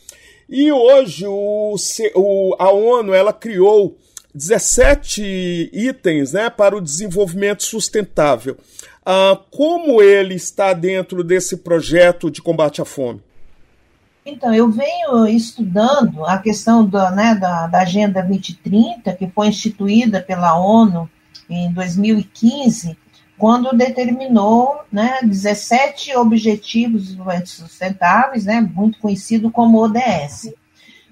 E 0.48 0.72
hoje 0.72 1.26
o, 1.26 1.74
o, 2.14 2.56
a 2.58 2.70
ONU 2.70 3.12
ela 3.12 3.34
criou 3.34 3.98
17 4.34 5.68
itens 5.74 6.32
né, 6.32 6.48
para 6.48 6.74
o 6.74 6.80
desenvolvimento 6.80 7.62
sustentável. 7.62 8.56
Uh, 9.04 9.36
como 9.50 10.00
ele 10.00 10.34
está 10.34 10.72
dentro 10.72 11.24
desse 11.24 11.56
projeto 11.56 12.30
de 12.30 12.40
combate 12.40 12.80
à 12.80 12.84
fome? 12.84 13.20
Então, 14.24 14.54
eu 14.54 14.70
venho 14.70 15.26
estudando 15.26 16.24
a 16.24 16.38
questão 16.38 16.86
da, 16.86 17.10
né, 17.10 17.34
da, 17.34 17.66
da 17.66 17.80
Agenda 17.80 18.22
2030, 18.22 19.12
que 19.14 19.26
foi 19.26 19.48
instituída 19.48 20.22
pela 20.22 20.56
ONU 20.56 21.10
em 21.50 21.72
2015, 21.72 22.96
quando 23.36 23.76
determinou 23.76 24.82
né, 24.92 25.18
17 25.24 26.16
Objetivos 26.16 27.00
de 27.02 27.06
Desenvolvimento 27.08 27.48
Sustentáveis, 27.48 28.44
né, 28.44 28.60
muito 28.60 29.00
conhecido 29.00 29.50
como 29.50 29.82
ODS. 29.82 30.54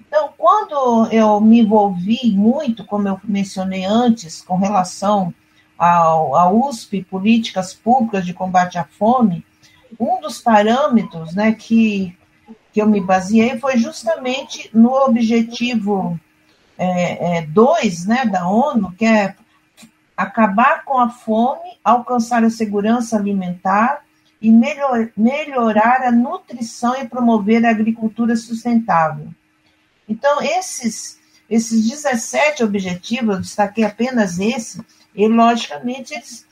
Então, 0.07 0.29
quando 0.37 1.09
eu 1.11 1.41
me 1.41 1.59
envolvi 1.59 2.31
muito, 2.33 2.85
como 2.85 3.09
eu 3.09 3.19
mencionei 3.25 3.83
antes, 3.83 4.41
com 4.41 4.55
relação 4.55 5.33
ao, 5.81 6.35
à 6.35 6.51
USP, 6.51 7.03
Políticas 7.03 7.73
Públicas 7.73 8.23
de 8.23 8.35
Combate 8.35 8.77
à 8.77 8.83
Fome, 8.83 9.43
um 9.99 10.21
dos 10.21 10.39
parâmetros 10.39 11.33
né, 11.33 11.53
que, 11.53 12.15
que 12.71 12.79
eu 12.79 12.87
me 12.87 13.01
baseei 13.01 13.57
foi 13.57 13.77
justamente 13.77 14.69
no 14.71 14.93
objetivo 14.93 16.19
2 16.77 16.77
é, 16.77 17.41
é, 17.41 18.07
né, 18.07 18.25
da 18.27 18.47
ONU, 18.47 18.93
que 18.95 19.05
é 19.05 19.35
acabar 20.15 20.85
com 20.85 20.99
a 20.99 21.09
fome, 21.09 21.79
alcançar 21.83 22.43
a 22.43 22.49
segurança 22.51 23.17
alimentar 23.17 24.03
e 24.39 24.51
melhor, 24.51 25.09
melhorar 25.17 26.03
a 26.03 26.11
nutrição 26.11 26.95
e 26.95 27.07
promover 27.07 27.65
a 27.65 27.71
agricultura 27.71 28.35
sustentável. 28.35 29.29
Então, 30.07 30.43
esses, 30.43 31.19
esses 31.49 31.89
17 31.89 32.63
objetivos, 32.63 33.35
eu 33.35 33.41
destaquei 33.41 33.83
apenas 33.83 34.37
esse, 34.39 34.79
e 35.15 35.27
logicamente 35.27 36.13
eles 36.13 36.45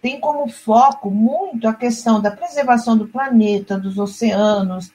têm 0.00 0.18
como 0.18 0.48
foco 0.48 1.10
muito 1.10 1.68
a 1.68 1.74
questão 1.74 2.20
da 2.20 2.30
preservação 2.30 2.96
do 2.96 3.06
planeta, 3.06 3.78
dos 3.78 3.98
oceanos, 3.98 4.90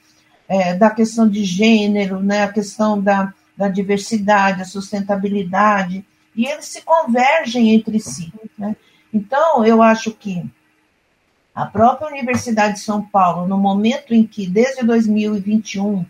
é, 0.47 0.73
da 0.73 0.89
questão 0.89 1.27
de 1.27 1.43
gênero, 1.43 2.19
né, 2.19 2.43
a 2.43 2.51
questão 2.51 3.01
da, 3.01 3.33
da 3.55 3.69
diversidade, 3.69 4.61
a 4.61 4.65
sustentabilidade, 4.65 6.05
e 6.35 6.45
eles 6.45 6.65
se 6.65 6.81
convergem 6.81 7.73
entre 7.73 7.99
si. 7.99 8.31
Né? 8.57 8.75
Então, 9.13 9.65
eu 9.65 9.81
acho 9.81 10.11
que 10.11 10.45
a 11.55 11.65
própria 11.65 12.09
Universidade 12.09 12.75
de 12.75 12.81
São 12.81 13.01
Paulo, 13.01 13.47
no 13.47 13.57
momento 13.57 14.13
em 14.13 14.25
que, 14.25 14.45
desde 14.45 14.85
2021, 14.85 16.05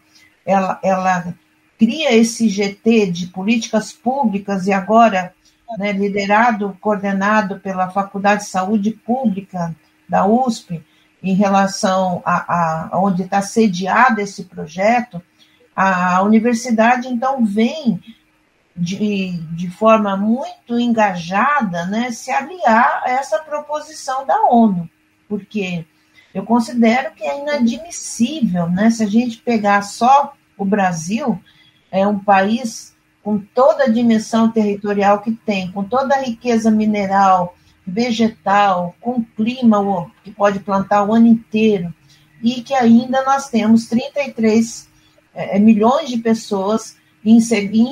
ela, 0.45 0.79
ela 0.83 1.33
cria 1.77 2.13
esse 2.13 2.49
GT 2.49 3.11
de 3.11 3.27
políticas 3.27 3.93
públicas 3.93 4.67
e 4.67 4.73
agora 4.73 5.33
né, 5.77 5.91
liderado, 5.91 6.77
coordenado 6.79 7.59
pela 7.59 7.89
Faculdade 7.89 8.43
de 8.43 8.49
Saúde 8.49 8.91
Pública 8.91 9.75
da 10.07 10.25
USP, 10.25 10.83
em 11.21 11.33
relação 11.33 12.21
a, 12.23 12.89
a 12.91 12.99
onde 12.99 13.23
está 13.23 13.41
sediado 13.41 14.21
esse 14.21 14.45
projeto, 14.45 15.21
a 15.75 16.21
universidade 16.23 17.07
então 17.07 17.45
vem 17.45 18.01
de, 18.75 19.37
de 19.55 19.69
forma 19.69 20.15
muito 20.15 20.79
engajada, 20.79 21.85
né, 21.85 22.11
se 22.11 22.31
aliar 22.31 23.01
a 23.03 23.11
essa 23.11 23.39
proposição 23.39 24.25
da 24.25 24.39
ONU, 24.49 24.89
porque 25.27 25.85
eu 26.33 26.43
considero 26.43 27.13
que 27.13 27.23
é 27.23 27.41
inadmissível, 27.41 28.69
né, 28.69 28.89
se 28.89 29.03
a 29.03 29.07
gente 29.07 29.37
pegar 29.37 29.81
só 29.81 30.33
o 30.55 30.63
Brasil, 30.63 31.41
é 31.91 32.07
um 32.07 32.19
país 32.19 32.95
com 33.27 33.39
toda 33.39 33.83
a 33.83 33.89
dimensão 33.89 34.49
territorial 34.49 35.19
que 35.19 35.33
tem, 35.33 35.69
com 35.73 35.83
toda 35.83 36.15
a 36.15 36.21
riqueza 36.21 36.71
mineral, 36.71 37.57
vegetal, 37.85 38.95
com 39.01 39.21
clima 39.21 40.09
que 40.23 40.31
pode 40.31 40.61
plantar 40.61 41.03
o 41.03 41.13
ano 41.13 41.27
inteiro, 41.27 41.93
e 42.41 42.61
que 42.61 42.73
ainda 42.73 43.25
nós 43.25 43.49
temos 43.49 43.89
33 43.89 44.87
é, 45.33 45.59
milhões 45.59 46.07
de 46.07 46.19
pessoas 46.19 46.95
em 47.21 47.37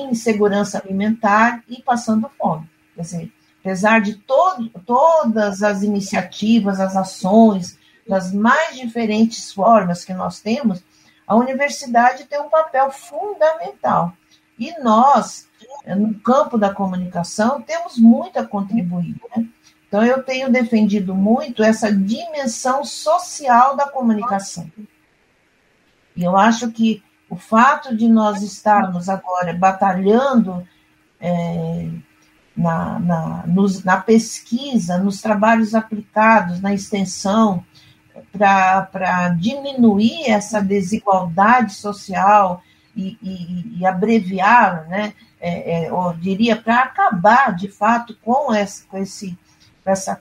insegurança 0.10 0.82
alimentar 0.82 1.62
e 1.68 1.82
passando 1.82 2.32
fome. 2.40 2.70
Quer 2.96 3.02
dizer, 3.02 3.32
apesar 3.60 4.00
de 4.00 4.16
todo, 4.16 4.70
todas 4.86 5.62
as 5.62 5.84
iniciativas, 5.84 6.80
as 6.80 6.96
ações, 6.96 7.78
das 8.08 8.32
mais 8.32 8.78
diferentes 8.78 9.52
formas 9.52 10.06
que 10.06 10.14
nós 10.14 10.40
temos, 10.40 10.82
a 11.28 11.36
universidade 11.36 12.24
tem 12.24 12.40
um 12.40 12.48
papel 12.48 12.90
fundamental. 12.90 14.14
E 14.58 14.80
nós, 14.82 15.47
no 15.86 16.14
campo 16.20 16.58
da 16.58 16.74
comunicação, 16.74 17.62
temos 17.62 17.97
muito 17.97 18.39
a 18.39 18.45
contribuir. 18.45 19.16
Né? 19.36 19.47
Então, 19.88 20.03
eu 20.03 20.24
tenho 20.24 20.51
defendido 20.51 21.14
muito 21.14 21.64
essa 21.64 21.91
dimensão 21.91 22.84
social 22.84 23.76
da 23.76 23.88
comunicação. 23.88 24.70
E 26.16 26.24
eu 26.24 26.38
acho 26.38 26.72
que 26.72 27.03
o 27.30 27.36
fato 27.36 27.95
de 27.95 28.08
nós 28.08 28.41
estarmos 28.41 29.10
agora 29.10 29.53
batalhando 29.53 30.66
é, 31.20 31.89
na, 32.56 32.99
na, 32.99 33.43
nos, 33.47 33.84
na 33.84 33.97
pesquisa, 33.97 34.97
nos 34.97 35.22
trabalhos 35.22 35.76
aplicados, 35.76 36.62
na 36.62 36.74
extensão, 36.74 37.66
para 38.32 39.30
diminuir 39.38 40.30
essa 40.30 40.62
desigualdade 40.62 41.74
social 41.74 42.62
e, 42.96 43.18
e, 43.22 43.80
e 43.80 43.86
abreviar, 43.86 44.88
né, 44.88 45.14
é, 45.39 45.86
é, 45.86 45.89
diria, 46.20 46.56
para 46.56 46.82
acabar 46.82 47.56
de 47.56 47.68
fato 47.68 48.18
com, 48.24 48.54
essa, 48.54 48.86
com 48.88 48.98
esse, 48.98 49.38
essa 49.86 50.20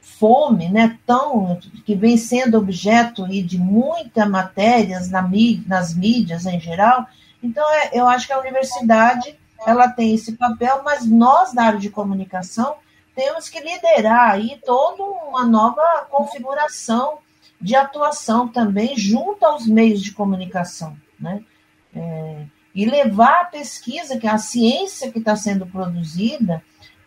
fome, 0.00 0.68
né, 0.68 0.98
tão 1.06 1.58
que 1.84 1.94
vem 1.94 2.16
sendo 2.16 2.58
objeto 2.58 3.26
de 3.26 3.58
muitas 3.58 4.28
matérias 4.28 5.10
na 5.10 5.28
nas 5.66 5.94
mídias 5.94 6.46
em 6.46 6.60
geral. 6.60 7.06
Então, 7.42 7.64
é, 7.72 7.90
eu 7.92 8.06
acho 8.08 8.26
que 8.26 8.32
a 8.32 8.40
universidade 8.40 9.38
ela 9.66 9.88
tem 9.88 10.14
esse 10.14 10.32
papel, 10.32 10.82
mas 10.84 11.06
nós 11.06 11.52
da 11.52 11.64
área 11.64 11.78
de 11.78 11.90
comunicação 11.90 12.76
temos 13.14 13.48
que 13.48 13.60
liderar 13.60 14.30
aí 14.32 14.60
toda 14.64 15.02
uma 15.02 15.44
nova 15.44 16.06
configuração 16.10 17.18
de 17.60 17.74
atuação 17.74 18.46
também 18.46 18.96
junto 18.96 19.44
aos 19.44 19.66
meios 19.66 20.00
de 20.00 20.12
comunicação, 20.12 20.96
né? 21.18 21.42
É, 21.94 22.44
e 22.74 22.84
levar 22.84 23.40
a 23.40 23.44
pesquisa, 23.46 24.18
que 24.18 24.26
é 24.26 24.30
a 24.30 24.38
ciência 24.38 25.10
que 25.10 25.18
está 25.18 25.34
sendo 25.34 25.66
produzida, 25.66 26.62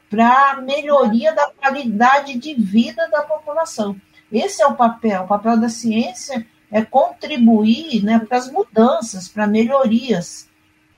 para 0.09 0.61
melhoria 0.61 1.33
da 1.33 1.49
qualidade 1.49 2.37
de 2.37 2.53
vida 2.53 3.07
da 3.09 3.21
população. 3.21 3.95
Esse 4.31 4.61
é 4.61 4.67
o 4.67 4.75
papel. 4.75 5.23
O 5.23 5.27
papel 5.27 5.57
da 5.57 5.69
ciência 5.69 6.45
é 6.69 6.83
contribuir 6.83 8.03
né, 8.03 8.19
para 8.19 8.37
as 8.37 8.51
mudanças, 8.51 9.27
para 9.27 9.47
melhorias 9.47 10.49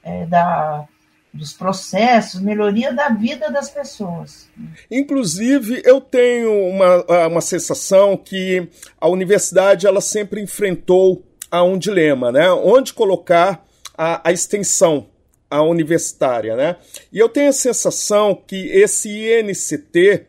é, 0.04 0.26
da, 0.26 0.88
dos 1.34 1.54
processos, 1.54 2.42
melhoria 2.42 2.94
da 2.94 3.10
vida 3.10 3.52
das 3.52 3.70
pessoas. 3.70 4.50
Inclusive, 4.90 5.82
eu 5.84 6.00
tenho 6.00 6.52
uma, 6.70 7.28
uma 7.28 7.42
sensação 7.42 8.16
que 8.16 8.70
a 9.00 9.08
universidade 9.08 9.88
ela 9.88 10.02
sempre 10.02 10.42
enfrentou 10.42 11.24
a 11.54 11.64
um 11.64 11.78
dilema, 11.78 12.32
né? 12.32 12.52
Onde 12.52 12.94
colocar 12.94 13.64
a, 13.96 14.28
a 14.28 14.32
extensão 14.32 15.06
a 15.52 15.62
universitária, 15.62 16.56
né? 16.56 16.78
E 17.12 17.20
eu 17.20 17.30
tenho 17.30 17.50
a 17.50 17.54
sensação 17.54 18.34
que 18.34 18.56
esse 18.70 19.08
INCT 19.08 20.26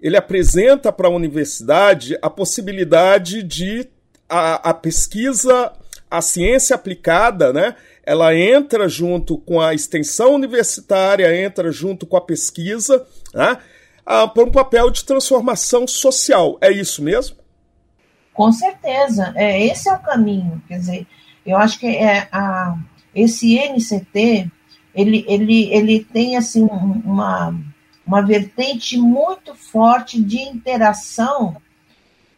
ele 0.00 0.16
apresenta 0.16 0.90
para 0.90 1.06
a 1.06 1.10
universidade 1.10 2.18
a 2.20 2.28
possibilidade 2.28 3.44
de 3.44 3.86
a, 4.28 4.70
a 4.70 4.74
pesquisa, 4.74 5.72
a 6.10 6.20
ciência 6.20 6.74
aplicada, 6.74 7.52
né? 7.52 7.76
Ela 8.02 8.34
entra 8.34 8.88
junto 8.88 9.38
com 9.38 9.60
a 9.60 9.72
extensão 9.72 10.34
universitária, 10.34 11.44
entra 11.44 11.70
junto 11.70 12.06
com 12.06 12.16
a 12.16 12.20
pesquisa, 12.20 13.06
né? 13.32 13.56
Ah, 14.04 14.26
para 14.26 14.42
um 14.42 14.50
papel 14.50 14.90
de 14.90 15.04
transformação 15.04 15.86
social. 15.86 16.58
É 16.60 16.72
isso 16.72 17.04
mesmo? 17.04 17.36
Com 18.36 18.52
certeza. 18.52 19.32
É, 19.34 19.64
esse 19.64 19.88
é 19.88 19.92
o 19.94 19.98
caminho. 19.98 20.62
Quer 20.68 20.78
dizer, 20.78 21.06
eu 21.44 21.56
acho 21.56 21.78
que 21.78 21.86
é 21.86 22.28
a, 22.30 22.76
esse 23.14 23.58
NCT 23.58 24.50
ele, 24.96 25.24
ele, 25.28 25.70
ele 25.72 26.04
tem 26.04 26.36
assim 26.38 26.62
uma, 26.62 27.54
uma 28.06 28.22
vertente 28.22 28.96
muito 28.96 29.54
forte 29.54 30.20
de 30.22 30.38
interação 30.38 31.56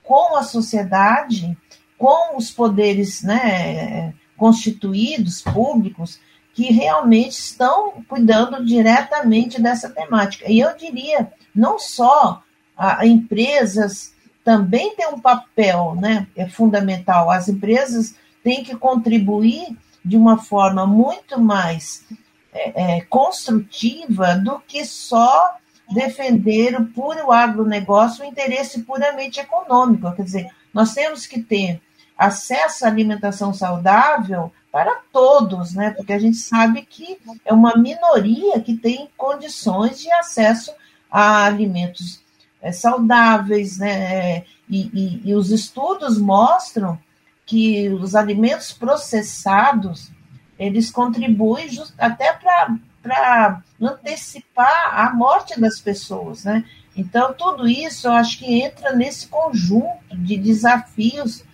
com 0.03 0.37
a 0.37 0.43
sociedade, 0.43 1.57
com 1.97 2.37
os 2.37 2.51
poderes 2.51 3.23
né, 3.23 4.13
constituídos, 4.37 5.41
públicos, 5.41 6.19
que 6.53 6.73
realmente 6.73 7.39
estão 7.39 8.03
cuidando 8.09 8.65
diretamente 8.65 9.63
dessa 9.63 9.89
temática. 9.89 10.51
E 10.51 10.59
eu 10.59 10.77
diria, 10.77 11.31
não 11.55 11.79
só 11.79 12.43
a, 12.77 13.07
empresas 13.07 14.13
também 14.49 14.97
têm 14.97 15.09
um 15.09 15.21
papel 15.21 15.95
né, 15.95 16.27
é 16.35 16.49
fundamental, 16.49 17.31
as 17.31 17.51
empresas 17.51 18.15
têm 18.43 18.65
que 18.65 18.75
contribuir 18.75 19.77
de 20.03 20.17
uma 20.17 20.39
forma 20.39 20.87
muito 20.87 21.39
mais 21.39 22.07
é, 22.51 22.97
é, 22.97 23.01
construtiva 23.03 24.37
do 24.37 24.59
que 24.61 24.87
só 24.87 25.55
defender 25.91 26.81
o 26.81 26.87
puro 26.87 27.31
agronegócio, 27.31 28.25
o 28.25 28.27
interesse 28.27 28.85
puramente 28.85 29.39
econômico. 29.39 30.11
Quer 30.13 30.23
dizer, 30.23 30.51
nós 30.73 30.95
temos 30.95 31.27
que 31.27 31.43
ter 31.43 31.83
acesso 32.17 32.87
à 32.87 32.89
alimentação 32.89 33.53
saudável 33.53 34.51
para 34.73 35.03
todos, 35.13 35.75
né? 35.75 35.91
Porque 35.91 36.15
a 36.15 36.19
gente 36.19 36.39
sabe 36.39 36.87
que 36.89 37.19
é 37.45 37.53
uma 37.53 37.77
minoria 37.77 38.59
que 38.63 38.75
tem 38.75 39.11
condições 39.15 40.01
de 40.01 40.11
acesso 40.11 40.73
a 41.11 41.45
alimentos 41.45 42.27
é, 42.61 42.73
saudáveis, 42.73 43.79
né? 43.79 44.45
E, 44.69 44.91
e, 44.93 45.23
e 45.31 45.35
os 45.35 45.51
estudos 45.51 46.19
mostram 46.19 46.99
que 47.47 47.89
os 47.89 48.15
alimentos 48.15 48.73
processados 48.73 50.11
eles 50.59 50.91
contribuem 50.91 51.69
just, 51.69 51.95
até 51.97 52.33
para 52.33 53.63
antecipar 53.81 54.91
a 54.93 55.15
morte 55.15 55.59
das 55.59 55.79
pessoas, 55.79 56.45
né? 56.45 56.65
Então, 56.97 57.33
tudo 57.33 57.69
isso 57.69 58.09
eu 58.09 58.13
acho 58.13 58.39
que 58.39 58.61
entra 58.61 58.93
nesse 58.93 59.29
conjunto 59.29 60.17
de 60.17 60.37
desafios 60.37 61.45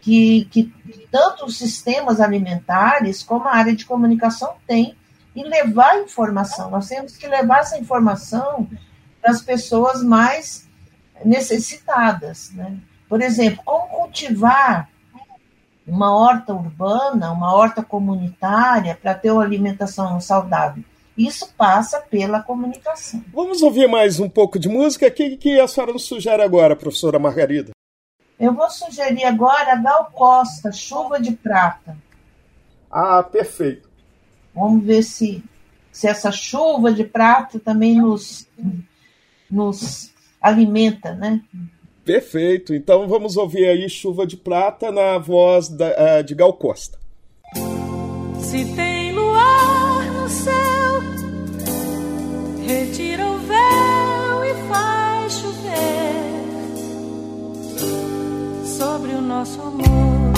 que, 0.00 0.44
que 0.50 0.72
tanto 1.10 1.44
os 1.44 1.58
sistemas 1.58 2.20
alimentares 2.20 3.22
como 3.22 3.48
a 3.48 3.54
área 3.54 3.74
de 3.74 3.84
comunicação 3.84 4.54
têm 4.66 4.96
e 5.34 5.42
levar 5.42 6.00
informação. 6.00 6.70
Nós 6.70 6.88
temos 6.88 7.16
que 7.16 7.26
levar 7.26 7.60
essa 7.60 7.78
informação 7.78 8.68
para 9.22 9.30
as 9.30 9.40
pessoas 9.40 10.02
mais 10.02 10.68
necessitadas. 11.24 12.50
Né? 12.50 12.76
Por 13.08 13.22
exemplo, 13.22 13.62
como 13.64 13.86
cultivar 13.88 14.90
uma 15.86 16.14
horta 16.14 16.52
urbana, 16.52 17.32
uma 17.32 17.54
horta 17.54 17.82
comunitária, 17.82 18.98
para 19.00 19.14
ter 19.14 19.30
uma 19.30 19.42
alimentação 19.42 20.20
saudável. 20.20 20.84
Isso 21.16 21.52
passa 21.56 22.00
pela 22.00 22.42
comunicação. 22.42 23.22
Vamos 23.32 23.62
ouvir 23.62 23.86
mais 23.86 24.18
um 24.18 24.28
pouco 24.28 24.58
de 24.58 24.68
música. 24.68 25.06
O 25.06 25.10
que, 25.10 25.36
que 25.36 25.60
a 25.60 25.68
senhora 25.68 25.92
nos 25.92 26.04
sugere 26.04 26.42
agora, 26.42 26.76
professora 26.76 27.18
Margarida? 27.18 27.72
Eu 28.38 28.54
vou 28.54 28.68
sugerir 28.70 29.24
agora 29.24 29.76
Gal 29.76 30.10
Costa, 30.12 30.72
Chuva 30.72 31.20
de 31.20 31.32
Prata. 31.32 31.96
Ah, 32.90 33.22
perfeito. 33.22 33.88
Vamos 34.54 34.84
ver 34.84 35.02
se, 35.02 35.42
se 35.90 36.06
essa 36.08 36.30
chuva 36.30 36.92
de 36.92 37.04
prata 37.04 37.58
também 37.58 37.96
nos, 37.96 38.46
nos 39.52 40.10
alimenta, 40.40 41.14
né? 41.14 41.40
Perfeito. 42.04 42.74
Então 42.74 43.06
vamos 43.06 43.36
ouvir 43.36 43.66
aí 43.66 43.88
Chuva 43.88 44.26
de 44.26 44.36
Prata 44.36 44.90
na 44.90 45.18
voz 45.18 45.68
da, 45.68 46.18
uh, 46.20 46.24
de 46.24 46.34
Gal 46.34 46.52
Costa. 46.54 46.98
Se 48.40 48.64
tem 48.74 49.12
luar 49.12 50.04
no 50.12 50.28
céu, 50.28 51.00
retira 52.66 53.24
o 53.24 53.38
véu 53.38 54.44
e 54.44 54.54
faz 54.68 55.32
chover 55.34 56.12
sobre 58.64 59.12
o 59.12 59.20
nosso 59.20 59.60
amor. 59.60 60.32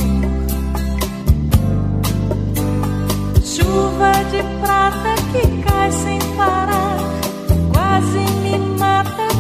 Chuva 3.42 4.12
de 4.30 4.42
prata 4.60 5.14
que 5.32 5.62
cai 5.62 5.90
sem 5.92 6.18
parar, 6.36 6.98
quase 7.72 8.43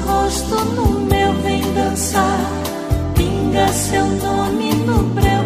rosto 0.00 0.64
no 0.76 1.00
meu, 1.00 1.32
vem 1.42 1.62
dançar. 1.74 2.40
Pinga 3.14 3.68
seu 3.68 4.06
nome 4.06 4.74
no 4.74 5.02
breu 5.14 5.37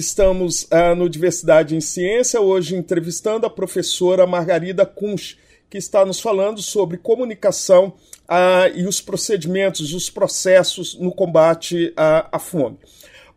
estamos 0.00 0.66
ah, 0.70 0.94
no 0.94 1.08
Diversidade 1.08 1.76
em 1.76 1.80
Ciência, 1.80 2.40
hoje 2.40 2.74
entrevistando 2.74 3.46
a 3.46 3.50
professora 3.50 4.26
Margarida 4.26 4.86
Kunsch, 4.86 5.36
que 5.68 5.78
está 5.78 6.04
nos 6.04 6.18
falando 6.18 6.60
sobre 6.62 6.96
comunicação 6.96 7.92
ah, 8.26 8.68
e 8.74 8.86
os 8.86 9.00
procedimentos, 9.00 9.92
os 9.92 10.08
processos 10.08 10.98
no 10.98 11.12
combate 11.12 11.92
à, 11.96 12.38
fome. 12.38 12.78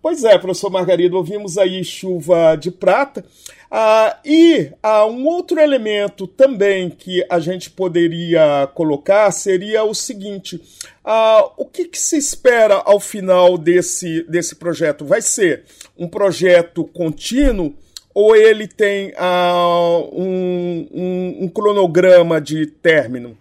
Pois 0.01 0.23
é, 0.23 0.37
professor 0.37 0.69
Margarida, 0.69 1.15
ouvimos 1.15 1.57
aí 1.57 1.83
chuva 1.83 2.55
de 2.55 2.71
prata. 2.71 3.23
Ah, 3.69 4.17
e 4.23 4.71
um 5.09 5.25
outro 5.25 5.59
elemento 5.59 6.27
também 6.27 6.89
que 6.89 7.25
a 7.29 7.39
gente 7.39 7.69
poderia 7.69 8.69
colocar 8.73 9.29
seria 9.31 9.83
o 9.83 9.93
seguinte: 9.93 10.61
ah, 11.03 11.51
o 11.57 11.65
que, 11.65 11.85
que 11.85 11.99
se 11.99 12.17
espera 12.17 12.75
ao 12.75 12.99
final 12.99 13.57
desse, 13.57 14.23
desse 14.23 14.55
projeto? 14.55 15.05
Vai 15.05 15.21
ser 15.21 15.65
um 15.97 16.07
projeto 16.07 16.85
contínuo 16.85 17.75
ou 18.13 18.35
ele 18.35 18.67
tem 18.67 19.13
ah, 19.17 19.99
um, 20.11 20.87
um, 20.91 21.37
um 21.41 21.49
cronograma 21.49 22.39
de 22.39 22.65
término? 22.67 23.37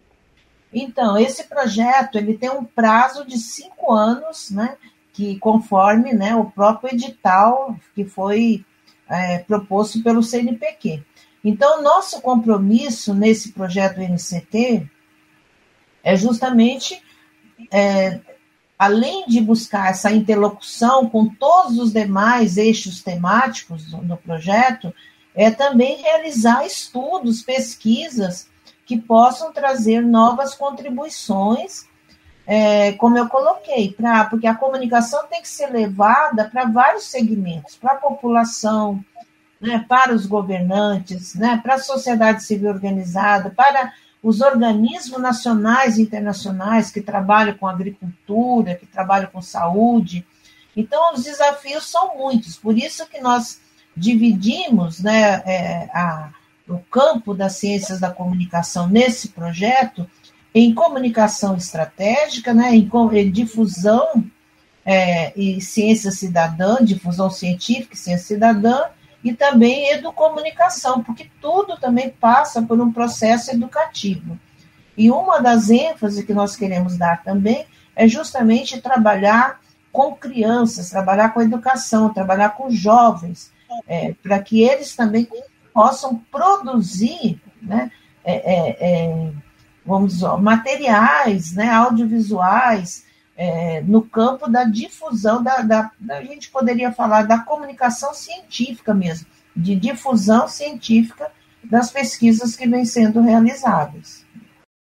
Então, 0.72 1.18
esse 1.18 1.44
projeto 1.44 2.16
ele 2.16 2.36
tem 2.36 2.50
um 2.50 2.64
prazo 2.64 3.26
de 3.26 3.36
cinco 3.38 3.92
anos, 3.92 4.50
né? 4.50 4.76
Que 5.12 5.38
conforme 5.38 6.14
né, 6.14 6.34
o 6.34 6.46
próprio 6.46 6.94
edital 6.94 7.76
que 7.94 8.04
foi 8.04 8.64
é, 9.08 9.38
proposto 9.40 10.02
pelo 10.02 10.22
CNPq. 10.22 11.02
Então, 11.44 11.82
nosso 11.82 12.20
compromisso 12.22 13.12
nesse 13.12 13.52
projeto 13.52 14.00
NCT 14.00 14.88
é 16.02 16.16
justamente, 16.16 17.00
é, 17.70 18.20
além 18.78 19.26
de 19.26 19.40
buscar 19.40 19.90
essa 19.90 20.10
interlocução 20.10 21.08
com 21.08 21.28
todos 21.28 21.78
os 21.78 21.92
demais 21.92 22.56
eixos 22.56 23.02
temáticos 23.02 23.84
do, 23.84 23.98
do 23.98 24.16
projeto, 24.16 24.92
é 25.34 25.50
também 25.50 26.02
realizar 26.02 26.66
estudos, 26.66 27.42
pesquisas 27.42 28.48
que 28.84 28.98
possam 28.98 29.52
trazer 29.52 30.00
novas 30.00 30.54
contribuições, 30.54 31.86
é, 32.46 32.92
como 32.92 33.16
eu 33.16 33.28
coloquei, 33.28 33.92
pra, 33.92 34.24
porque 34.24 34.46
a 34.46 34.54
comunicação 34.54 35.26
tem 35.28 35.40
que 35.40 35.48
ser 35.48 35.68
levada 35.70 36.48
para 36.50 36.64
vários 36.64 37.04
segmentos, 37.04 37.76
para 37.76 37.92
a 37.92 37.96
população, 37.96 39.02
né, 39.60 39.84
para 39.88 40.12
os 40.12 40.26
governantes, 40.26 41.34
né, 41.36 41.60
para 41.62 41.74
a 41.74 41.78
sociedade 41.78 42.42
civil 42.42 42.70
organizada, 42.70 43.50
para 43.50 43.92
os 44.22 44.40
organismos 44.40 45.20
nacionais 45.20 45.98
e 45.98 46.02
internacionais 46.02 46.90
que 46.90 47.00
trabalham 47.00 47.56
com 47.56 47.66
agricultura, 47.66 48.76
que 48.76 48.86
trabalham 48.86 49.28
com 49.30 49.42
saúde. 49.42 50.24
Então, 50.76 51.12
os 51.12 51.24
desafios 51.24 51.90
são 51.90 52.16
muitos, 52.16 52.56
por 52.56 52.78
isso 52.78 53.06
que 53.08 53.20
nós 53.20 53.60
dividimos 53.96 55.00
né, 55.00 55.42
é, 55.44 55.90
a, 55.92 56.30
o 56.68 56.78
campo 56.78 57.34
das 57.34 57.56
ciências 57.56 58.00
da 58.00 58.10
comunicação 58.10 58.88
nesse 58.88 59.28
projeto 59.28 60.08
em 60.54 60.74
comunicação 60.74 61.56
estratégica, 61.56 62.52
né, 62.52 62.74
em, 62.74 62.90
em 63.14 63.30
difusão 63.30 64.24
é, 64.84 65.32
e 65.38 65.60
ciência 65.60 66.10
cidadã, 66.10 66.76
difusão 66.82 67.30
científica 67.30 67.94
e 67.94 67.98
ciência 67.98 68.26
cidadã, 68.26 68.82
e 69.22 69.32
também 69.32 69.90
educomunicação, 69.90 71.02
porque 71.02 71.30
tudo 71.40 71.76
também 71.76 72.10
passa 72.10 72.62
por 72.62 72.80
um 72.80 72.92
processo 72.92 73.50
educativo. 73.50 74.38
E 74.96 75.10
uma 75.10 75.40
das 75.40 75.70
ênfases 75.70 76.24
que 76.24 76.34
nós 76.34 76.56
queremos 76.56 76.96
dar 76.96 77.22
também 77.22 77.66
é 77.94 78.08
justamente 78.08 78.80
trabalhar 78.80 79.60
com 79.90 80.14
crianças, 80.14 80.90
trabalhar 80.90 81.30
com 81.30 81.42
educação, 81.42 82.12
trabalhar 82.12 82.50
com 82.50 82.70
jovens, 82.70 83.52
é, 83.86 84.14
para 84.22 84.38
que 84.38 84.62
eles 84.62 84.96
também 84.96 85.28
possam 85.72 86.16
produzir, 86.30 87.40
né, 87.60 87.90
é, 88.24 88.34
é, 88.34 88.76
é 88.80 89.32
vamos 89.84 90.14
dizer, 90.14 90.36
materiais, 90.38 91.52
né, 91.52 91.70
audiovisuais, 91.70 93.04
é, 93.42 93.80
no 93.80 94.02
campo 94.02 94.48
da 94.48 94.62
difusão, 94.62 95.42
da, 95.42 95.62
da, 95.62 95.90
a 96.10 96.22
gente 96.22 96.48
poderia 96.48 96.92
falar 96.92 97.22
da 97.22 97.40
comunicação 97.40 98.14
científica 98.14 98.94
mesmo, 98.94 99.26
de 99.54 99.74
difusão 99.74 100.46
científica 100.46 101.28
das 101.64 101.90
pesquisas 101.90 102.54
que 102.54 102.68
vêm 102.68 102.84
sendo 102.84 103.20
realizadas. 103.20 104.24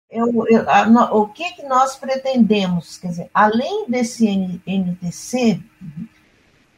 Eu, 0.09 0.47
eu, 0.47 0.67
a, 0.67 0.87
no, 0.87 1.01
o 1.15 1.27
que, 1.27 1.51
que 1.51 1.63
nós 1.63 1.95
pretendemos, 1.95 2.97
quer 2.97 3.09
dizer, 3.09 3.29
além 3.31 3.87
desse 3.87 4.27
NTC, 4.65 5.61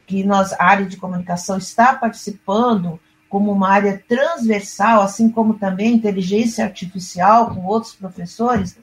que 0.06 0.22
nós, 0.24 0.52
a 0.52 0.64
área 0.64 0.84
de 0.84 0.98
comunicação 0.98 1.56
está 1.56 1.94
participando 1.94 3.00
como 3.30 3.50
uma 3.50 3.70
área 3.70 4.04
transversal, 4.06 5.00
assim 5.00 5.30
como 5.30 5.54
também 5.54 5.94
inteligência 5.94 6.66
artificial 6.66 7.54
com 7.54 7.64
outros 7.64 7.94
professores, 7.94 8.76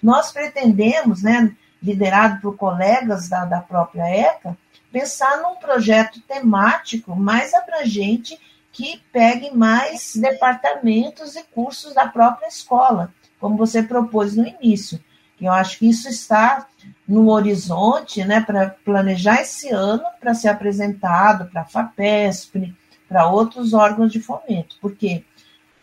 nós 0.00 0.30
pretendemos, 0.30 1.24
né, 1.24 1.52
liderado 1.86 2.40
por 2.40 2.56
colegas 2.56 3.28
da, 3.28 3.44
da 3.44 3.60
própria 3.60 4.08
ECA, 4.10 4.58
pensar 4.90 5.40
num 5.40 5.54
projeto 5.54 6.20
temático 6.22 7.14
mais 7.14 7.54
abrangente 7.54 8.38
que 8.72 9.00
pegue 9.12 9.54
mais 9.54 10.16
departamentos 10.16 11.36
e 11.36 11.44
cursos 11.44 11.94
da 11.94 12.06
própria 12.06 12.48
escola, 12.48 13.12
como 13.40 13.56
você 13.56 13.82
propôs 13.82 14.34
no 14.34 14.46
início. 14.46 15.00
Eu 15.40 15.52
acho 15.52 15.78
que 15.78 15.88
isso 15.88 16.08
está 16.08 16.66
no 17.06 17.30
horizonte, 17.30 18.24
né, 18.24 18.40
para 18.40 18.70
planejar 18.84 19.40
esse 19.42 19.70
ano 19.70 20.02
para 20.18 20.34
ser 20.34 20.48
apresentado 20.48 21.46
para 21.46 21.60
a 21.60 21.64
FAPESP, 21.64 22.74
para 23.08 23.28
outros 23.28 23.72
órgãos 23.72 24.10
de 24.10 24.20
fomento, 24.20 24.76
porque, 24.80 25.24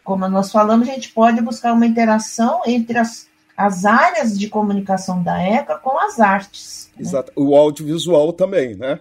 como 0.04 0.28
nós 0.28 0.52
falamos, 0.52 0.90
a 0.90 0.92
gente 0.92 1.10
pode 1.10 1.40
buscar 1.42 1.74
uma 1.74 1.86
interação 1.86 2.62
entre 2.66 2.98
as, 2.98 3.30
as 3.56 3.86
áreas 3.86 4.38
de 4.38 4.50
comunicação 4.50 5.22
da 5.22 5.42
ECA 5.42 5.78
com 5.78 5.98
as 6.00 6.20
artes. 6.20 6.92
Né? 6.96 7.02
Exato. 7.02 7.32
Né? 7.36 7.46
O 7.46 7.56
audiovisual 7.56 8.34
também, 8.34 8.76
né? 8.76 9.00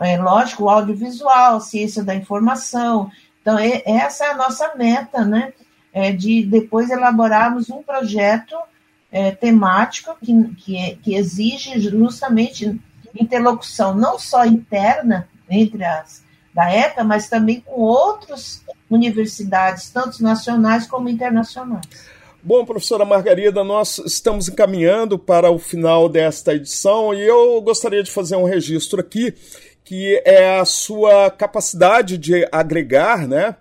É 0.00 0.16
lógico, 0.16 0.64
o 0.64 0.70
audiovisual, 0.70 1.60
ciência 1.60 2.02
da 2.02 2.14
informação. 2.14 3.10
Então, 3.42 3.58
é, 3.58 3.82
essa 3.84 4.24
é 4.24 4.30
a 4.30 4.36
nossa 4.36 4.74
meta, 4.76 5.24
né? 5.24 5.52
É 5.92 6.10
de 6.10 6.44
depois 6.44 6.90
elaborarmos 6.90 7.70
um 7.70 7.82
projeto 7.82 8.56
é, 9.12 9.30
temático 9.30 10.16
que, 10.20 10.54
que, 10.54 10.76
é, 10.76 10.96
que 10.96 11.14
exige 11.14 11.78
justamente 11.78 12.80
interlocução 13.14 13.94
não 13.94 14.18
só 14.18 14.44
interna 14.44 15.28
entre 15.48 15.84
as 15.84 16.24
da 16.54 16.70
ECA, 16.70 17.02
mas 17.02 17.28
também 17.28 17.60
com 17.60 17.80
outras 17.80 18.64
universidades, 18.88 19.90
tanto 19.90 20.22
nacionais 20.22 20.86
como 20.86 21.08
internacionais. 21.08 21.84
Bom, 22.46 22.62
professora 22.62 23.06
Margarida, 23.06 23.64
nós 23.64 23.96
estamos 24.04 24.50
encaminhando 24.50 25.18
para 25.18 25.50
o 25.50 25.58
final 25.58 26.10
desta 26.10 26.54
edição 26.54 27.14
e 27.14 27.22
eu 27.22 27.58
gostaria 27.62 28.02
de 28.02 28.10
fazer 28.10 28.36
um 28.36 28.44
registro 28.44 29.00
aqui, 29.00 29.32
que 29.82 30.20
é 30.26 30.58
a 30.58 30.64
sua 30.66 31.30
capacidade 31.30 32.18
de 32.18 32.46
agregar, 32.52 33.26
né? 33.26 33.56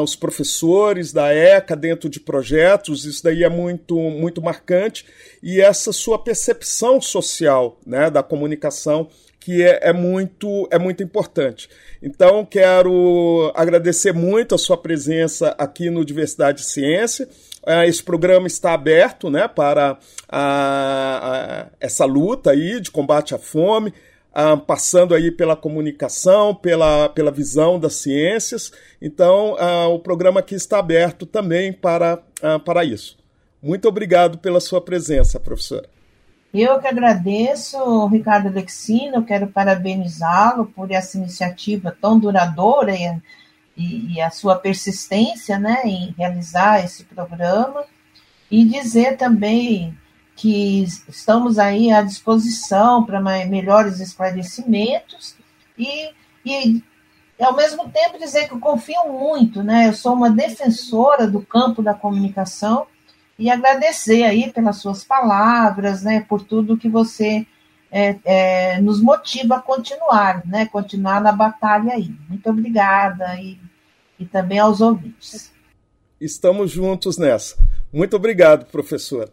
os 0.00 0.14
professores 0.14 1.12
da 1.12 1.34
ECA 1.34 1.74
dentro 1.74 2.08
de 2.08 2.20
projetos, 2.20 3.04
isso 3.04 3.24
daí 3.24 3.42
é 3.42 3.48
muito, 3.48 3.98
muito 3.98 4.40
marcante, 4.40 5.04
e 5.42 5.60
essa 5.60 5.92
sua 5.92 6.20
percepção 6.20 7.00
social 7.00 7.80
né, 7.84 8.08
da 8.08 8.22
comunicação 8.22 9.08
que 9.40 9.60
é, 9.60 9.88
é, 9.88 9.92
muito, 9.92 10.68
é 10.70 10.78
muito 10.78 11.02
importante. 11.02 11.68
Então, 12.00 12.44
quero 12.44 13.50
agradecer 13.56 14.12
muito 14.12 14.54
a 14.54 14.58
sua 14.58 14.76
presença 14.76 15.54
aqui 15.58 15.90
no 15.90 16.04
Diversidade 16.04 16.60
e 16.60 16.64
Ciência. 16.64 17.28
É, 17.66 17.86
esse 17.86 18.02
programa 18.02 18.46
está 18.46 18.72
aberto 18.74 19.30
né, 19.30 19.46
para 19.46 19.98
a, 20.28 20.38
a, 20.38 21.66
essa 21.80 22.04
luta 22.04 22.50
aí 22.50 22.80
de 22.80 22.90
combate 22.90 23.34
à 23.34 23.38
fome, 23.38 23.94
a, 24.32 24.56
passando 24.56 25.14
aí 25.14 25.30
pela 25.30 25.54
comunicação, 25.54 26.54
pela, 26.54 27.08
pela 27.08 27.30
visão 27.30 27.78
das 27.78 27.94
ciências. 27.94 28.72
Então, 29.00 29.56
o 29.92 29.98
programa 29.98 30.40
aqui 30.40 30.54
está 30.54 30.78
aberto 30.78 31.26
também 31.26 31.72
para, 31.72 32.18
para 32.64 32.84
isso. 32.84 33.16
Muito 33.62 33.86
obrigado 33.88 34.38
pela 34.38 34.60
sua 34.60 34.80
presença, 34.80 35.38
professora. 35.38 35.88
Eu 36.52 36.78
que 36.80 36.86
agradeço, 36.86 38.06
Ricardo 38.08 38.48
Alexino, 38.48 39.24
quero 39.24 39.46
parabenizá-lo 39.46 40.66
por 40.66 40.90
essa 40.90 41.16
iniciativa 41.16 41.96
tão 41.98 42.18
duradoura 42.18 42.94
e, 42.94 43.06
e, 43.76 44.14
e, 44.14 44.20
a 44.20 44.30
sua 44.30 44.56
persistência 44.56 45.58
né, 45.58 45.82
em 45.84 46.14
realizar 46.16 46.84
esse 46.84 47.04
programa 47.04 47.84
e 48.50 48.64
dizer 48.64 49.16
também 49.16 49.96
que 50.36 50.82
estamos 51.08 51.58
aí 51.58 51.90
à 51.90 52.02
disposição 52.02 53.04
para 53.04 53.20
melhores 53.20 54.00
esclarecimentos 54.00 55.36
e, 55.78 56.10
e 56.44 56.82
ao 57.40 57.54
mesmo 57.54 57.88
tempo 57.90 58.18
dizer 58.18 58.48
que 58.48 58.54
eu 58.54 58.60
confio 58.60 59.08
muito, 59.08 59.62
né? 59.62 59.88
Eu 59.88 59.94
sou 59.94 60.14
uma 60.14 60.30
defensora 60.30 61.26
do 61.26 61.40
campo 61.40 61.82
da 61.82 61.94
comunicação 61.94 62.86
e 63.38 63.50
agradecer 63.50 64.22
aí 64.24 64.52
pelas 64.52 64.76
suas 64.76 65.02
palavras, 65.02 66.02
né, 66.02 66.24
por 66.28 66.42
tudo 66.42 66.76
que 66.76 66.88
você 66.88 67.46
é, 67.92 68.16
é, 68.24 68.80
nos 68.80 69.02
motiva 69.02 69.56
a 69.56 69.60
continuar, 69.60 70.42
né, 70.46 70.64
continuar 70.64 71.20
na 71.20 71.30
batalha 71.30 71.92
aí. 71.92 72.10
Muito 72.26 72.48
obrigada 72.48 73.38
e, 73.38 73.58
e 74.18 74.24
também 74.24 74.58
aos 74.58 74.80
ouvintes. 74.80 75.52
Estamos 76.18 76.70
juntos 76.70 77.18
nessa. 77.18 77.56
Muito 77.92 78.16
obrigado, 78.16 78.64
professor. 78.64 79.30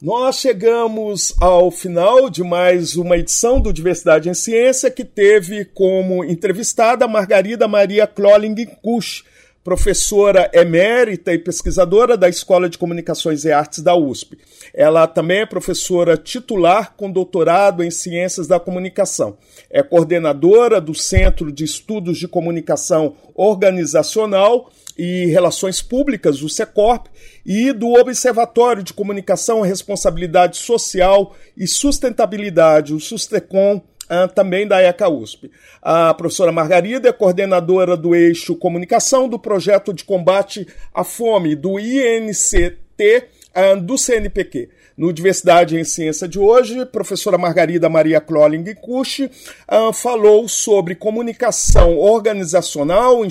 Nós 0.00 0.36
chegamos 0.36 1.34
ao 1.40 1.70
final 1.70 2.30
de 2.30 2.44
mais 2.44 2.94
uma 2.94 3.16
edição 3.16 3.60
do 3.60 3.72
Diversidade 3.72 4.28
em 4.28 4.34
Ciência, 4.34 4.90
que 4.90 5.04
teve 5.04 5.64
como 5.64 6.24
entrevistada 6.24 7.08
Margarida 7.08 7.66
Maria 7.66 8.06
Kloling 8.06 8.66
Kusch, 8.82 9.24
professora 9.64 10.50
emérita 10.52 11.32
e 11.32 11.38
pesquisadora 11.38 12.18
da 12.18 12.28
Escola 12.28 12.68
de 12.68 12.76
Comunicações 12.76 13.46
e 13.46 13.50
Artes 13.50 13.80
da 13.80 13.96
USP. 13.96 14.38
Ela 14.74 15.06
também 15.06 15.40
é 15.40 15.46
professora 15.46 16.18
titular 16.18 16.92
com 16.94 17.10
doutorado 17.10 17.82
em 17.82 17.90
Ciências 17.90 18.46
da 18.46 18.60
Comunicação. 18.60 19.38
É 19.70 19.82
coordenadora 19.82 20.82
do 20.82 20.94
Centro 20.94 21.50
de 21.50 21.64
Estudos 21.64 22.18
de 22.18 22.28
Comunicação 22.28 23.16
Organizacional 23.34 24.70
e 24.98 25.26
Relações 25.26 25.80
Públicas, 25.80 26.42
o 26.42 26.48
SECORP, 26.48 27.08
e 27.44 27.72
do 27.72 27.94
Observatório 27.94 28.82
de 28.82 28.92
Comunicação, 28.92 29.62
Responsabilidade 29.62 30.58
Social 30.58 31.34
e 31.56 31.66
Sustentabilidade, 31.66 32.94
o 32.94 33.00
SUSTECOM, 33.00 33.82
ah, 34.08 34.28
também 34.28 34.66
da 34.66 34.80
ECA 34.80 35.08
USP. 35.08 35.50
A 35.82 36.14
professora 36.14 36.52
Margarida 36.52 37.08
é 37.08 37.12
coordenadora 37.12 37.96
do 37.96 38.14
eixo 38.14 38.56
comunicação 38.56 39.28
do 39.28 39.38
projeto 39.38 39.92
de 39.92 40.04
combate 40.04 40.66
à 40.92 41.04
fome 41.04 41.54
do 41.54 41.78
INCT 41.78 43.24
ah, 43.54 43.74
do 43.74 43.96
CNPq. 43.96 44.68
No 44.96 45.12
Diversidade 45.12 45.76
em 45.76 45.82
Ciência 45.82 46.28
de 46.28 46.38
hoje, 46.38 46.86
professora 46.86 47.36
Margarida 47.36 47.88
Maria 47.88 48.20
Kloling 48.20 48.74
Kusch 48.76 49.28
ah, 49.66 49.92
falou 49.92 50.48
sobre 50.48 50.94
comunicação 50.94 51.98
organizacional 51.98 53.24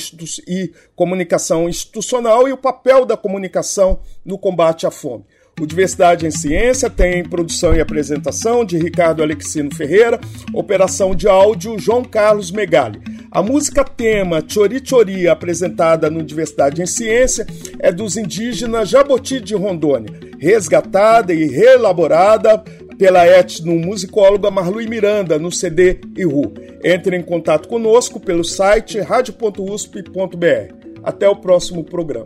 e 0.46 0.74
comunicação 0.96 1.70
institucional 1.70 2.48
e 2.48 2.52
o 2.52 2.58
papel 2.58 3.06
da 3.06 3.16
comunicação 3.16 4.02
no 4.26 4.38
combate 4.38 4.86
à 4.86 4.92
fome. 4.92 5.24
O 5.60 5.68
Diversidade 5.68 6.26
em 6.26 6.32
Ciência 6.32 6.90
tem 6.90 7.24
produção 7.24 7.76
e 7.76 7.80
apresentação 7.80 8.66
de 8.66 8.78
Ricardo 8.78 9.22
Alexino 9.22 9.74
Ferreira, 9.74 10.20
operação 10.52 11.14
de 11.14 11.28
áudio 11.28 11.78
João 11.78 12.04
Carlos 12.04 12.52
Megali. 12.52 13.00
A 13.32 13.42
música 13.42 13.84
tema 13.84 14.44
Chori 14.48 14.82
Chori, 14.84 15.28
apresentada 15.28 16.10
no 16.10 16.24
Diversidade 16.24 16.82
em 16.82 16.86
Ciência, 16.86 17.46
é 17.80 17.92
dos 17.92 18.18
indígenas 18.18 18.90
Jaboti 18.90 19.40
de 19.40 19.56
Rondônia, 19.56 20.12
resgatada 20.40 21.34
e 21.34 21.46
reelaborada 21.46 22.58
pela 22.98 23.26
etnomusicóloga 23.28 24.50
Marlui 24.50 24.88
Miranda 24.88 25.38
no 25.38 25.52
CD 25.52 26.00
Iru. 26.18 26.54
Entre 26.84 27.16
em 27.16 27.22
contato 27.22 27.68
conosco 27.68 28.20
pelo 28.20 28.44
site 28.44 29.00
radio.usp.br. 29.00 30.74
Até 31.04 31.28
o 31.28 31.36
próximo 31.36 31.84
programa. 31.84 32.26